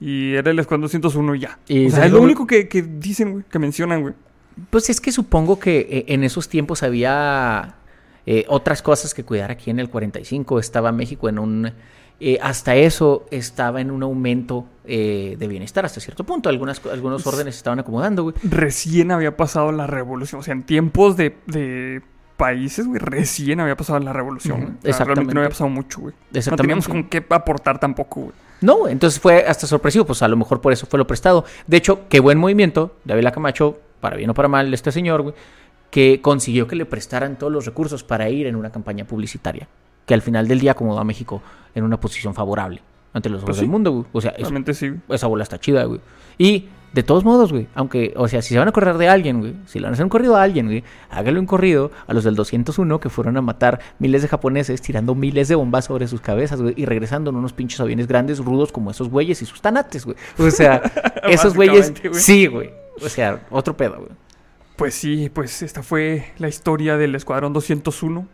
[0.00, 1.58] y era el Escuadrón 201 y ya.
[1.68, 4.14] Y o sea, se es lo único que, que dicen, güey, que mencionan, güey.
[4.70, 7.76] Pues es que supongo que eh, en esos tiempos había
[8.26, 10.58] eh, otras cosas que cuidar aquí en el 45.
[10.58, 11.72] Estaba México en un...
[12.18, 16.48] eh, hasta eso estaba en un aumento eh, de bienestar hasta cierto punto.
[16.48, 18.34] Algunas, algunos órdenes se estaban acomodando, güey.
[18.42, 22.02] Recién había pasado la revolución, o sea, en tiempos de, de
[22.36, 24.56] países, güey, recién había pasado la revolución.
[24.56, 25.38] O sea, realmente no exactamente.
[25.38, 26.14] había pasado mucho, güey.
[26.14, 26.62] No Exactamente.
[26.62, 28.32] teníamos con qué aportar tampoco, güey.
[28.60, 31.44] No, güey, entonces fue hasta sorpresivo, pues a lo mejor por eso fue lo prestado.
[31.66, 35.34] De hecho, qué buen movimiento, David Camacho, para bien o para mal, este señor, güey,
[35.90, 39.68] que consiguió que le prestaran todos los recursos para ir en una campaña publicitaria,
[40.06, 41.42] que al final del día acomodó a México
[41.74, 42.80] en una posición favorable
[43.12, 44.04] ante los ojos Pues del mundo, güey.
[44.12, 46.00] O sea, es- sí, esa bola está chida, güey.
[46.38, 49.40] Y de todos modos, güey, aunque, o sea, si se van a correr de alguien,
[49.40, 52.14] güey, si le van a hacer un corrido a alguien, güey, hágale un corrido a
[52.14, 56.08] los del 201 que fueron a matar miles de japoneses tirando miles de bombas sobre
[56.08, 59.44] sus cabezas, güey, y regresando en unos pinches aviones grandes, rudos como esos güeyes y
[59.44, 60.16] sus tanates, güey.
[60.38, 60.80] O sea,
[61.28, 62.14] esos güeyes, güey.
[62.14, 62.70] sí, güey.
[63.02, 64.12] O sea, otro pedo, güey.
[64.76, 68.26] Pues sí, pues esta fue la historia del Escuadrón 201.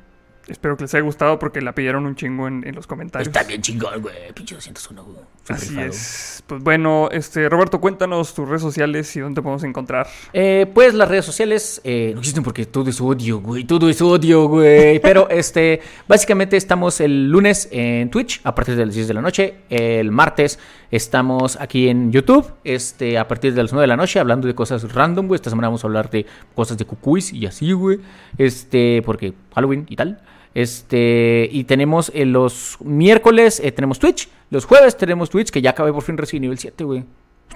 [0.49, 3.29] Espero que les haya gustado porque la pidieron un chingo en, en los comentarios.
[3.29, 4.33] Está bien chingón, güey.
[4.35, 5.17] Pinche 201, güey.
[5.49, 5.89] Así rifado.
[5.89, 6.45] es.
[6.47, 10.07] Pues bueno, este Roberto, cuéntanos tus redes sociales y dónde te podemos encontrar.
[10.33, 13.65] Eh, pues las redes sociales eh, no existen porque todo es odio, güey.
[13.65, 14.99] Todo es odio, güey.
[15.03, 19.21] Pero este, básicamente estamos el lunes en Twitch a partir de las 10 de la
[19.21, 19.55] noche.
[19.69, 20.59] El martes
[20.91, 24.55] estamos aquí en YouTube este, a partir de las 9 de la noche hablando de
[24.55, 25.37] cosas random, güey.
[25.37, 28.01] Esta semana vamos a hablar de cosas de cucuis y así, güey.
[28.39, 30.21] Este, porque Halloween y tal.
[30.55, 34.29] Este, y tenemos eh, los miércoles, eh, tenemos Twitch.
[34.51, 37.05] Los jueves tenemos Twitch, que ya acabé por fin Resident nivel 7, güey.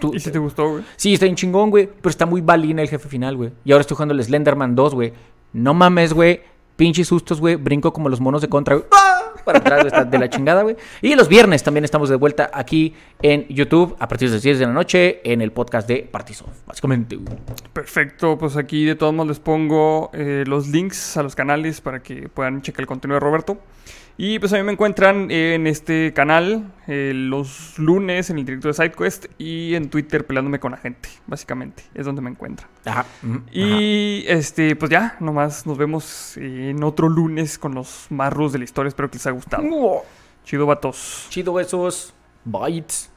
[0.00, 0.82] Tú- ¿Y si te gustó, güey?
[0.96, 1.86] Sí, está bien chingón, güey.
[1.86, 3.50] Pero está muy balina el jefe final, güey.
[3.64, 5.12] Y ahora estoy jugando el Slenderman 2, güey.
[5.52, 6.40] No mames, güey.
[6.76, 7.56] Pinches sustos, güey.
[7.56, 8.86] Brinco como los monos de contra, güey.
[8.92, 9.05] ¡Ah!
[9.46, 10.74] Para atrás está de la chingada, güey.
[11.00, 14.58] Y los viernes también estamos de vuelta aquí en YouTube a partir de las 10
[14.58, 16.66] de la noche en el podcast de Partisoft.
[16.66, 17.16] Básicamente.
[17.72, 22.02] Perfecto, pues aquí de todos modos les pongo eh, los links a los canales para
[22.02, 23.56] que puedan checar el contenido de Roberto.
[24.18, 28.68] Y pues a mí me encuentran en este canal eh, los lunes en el directo
[28.68, 31.82] de SideQuest y en Twitter peleándome con la gente, básicamente.
[31.94, 32.68] Es donde me encuentran.
[32.86, 33.04] Ajá.
[33.52, 38.58] Y este, pues ya, nomás nos vemos en otro lunes con los más rudos de
[38.58, 38.88] la historia.
[38.88, 39.62] Espero que les haya gustado.
[40.44, 41.26] Chido, vatos.
[41.28, 42.14] Chido, besos.
[42.44, 43.10] Bites.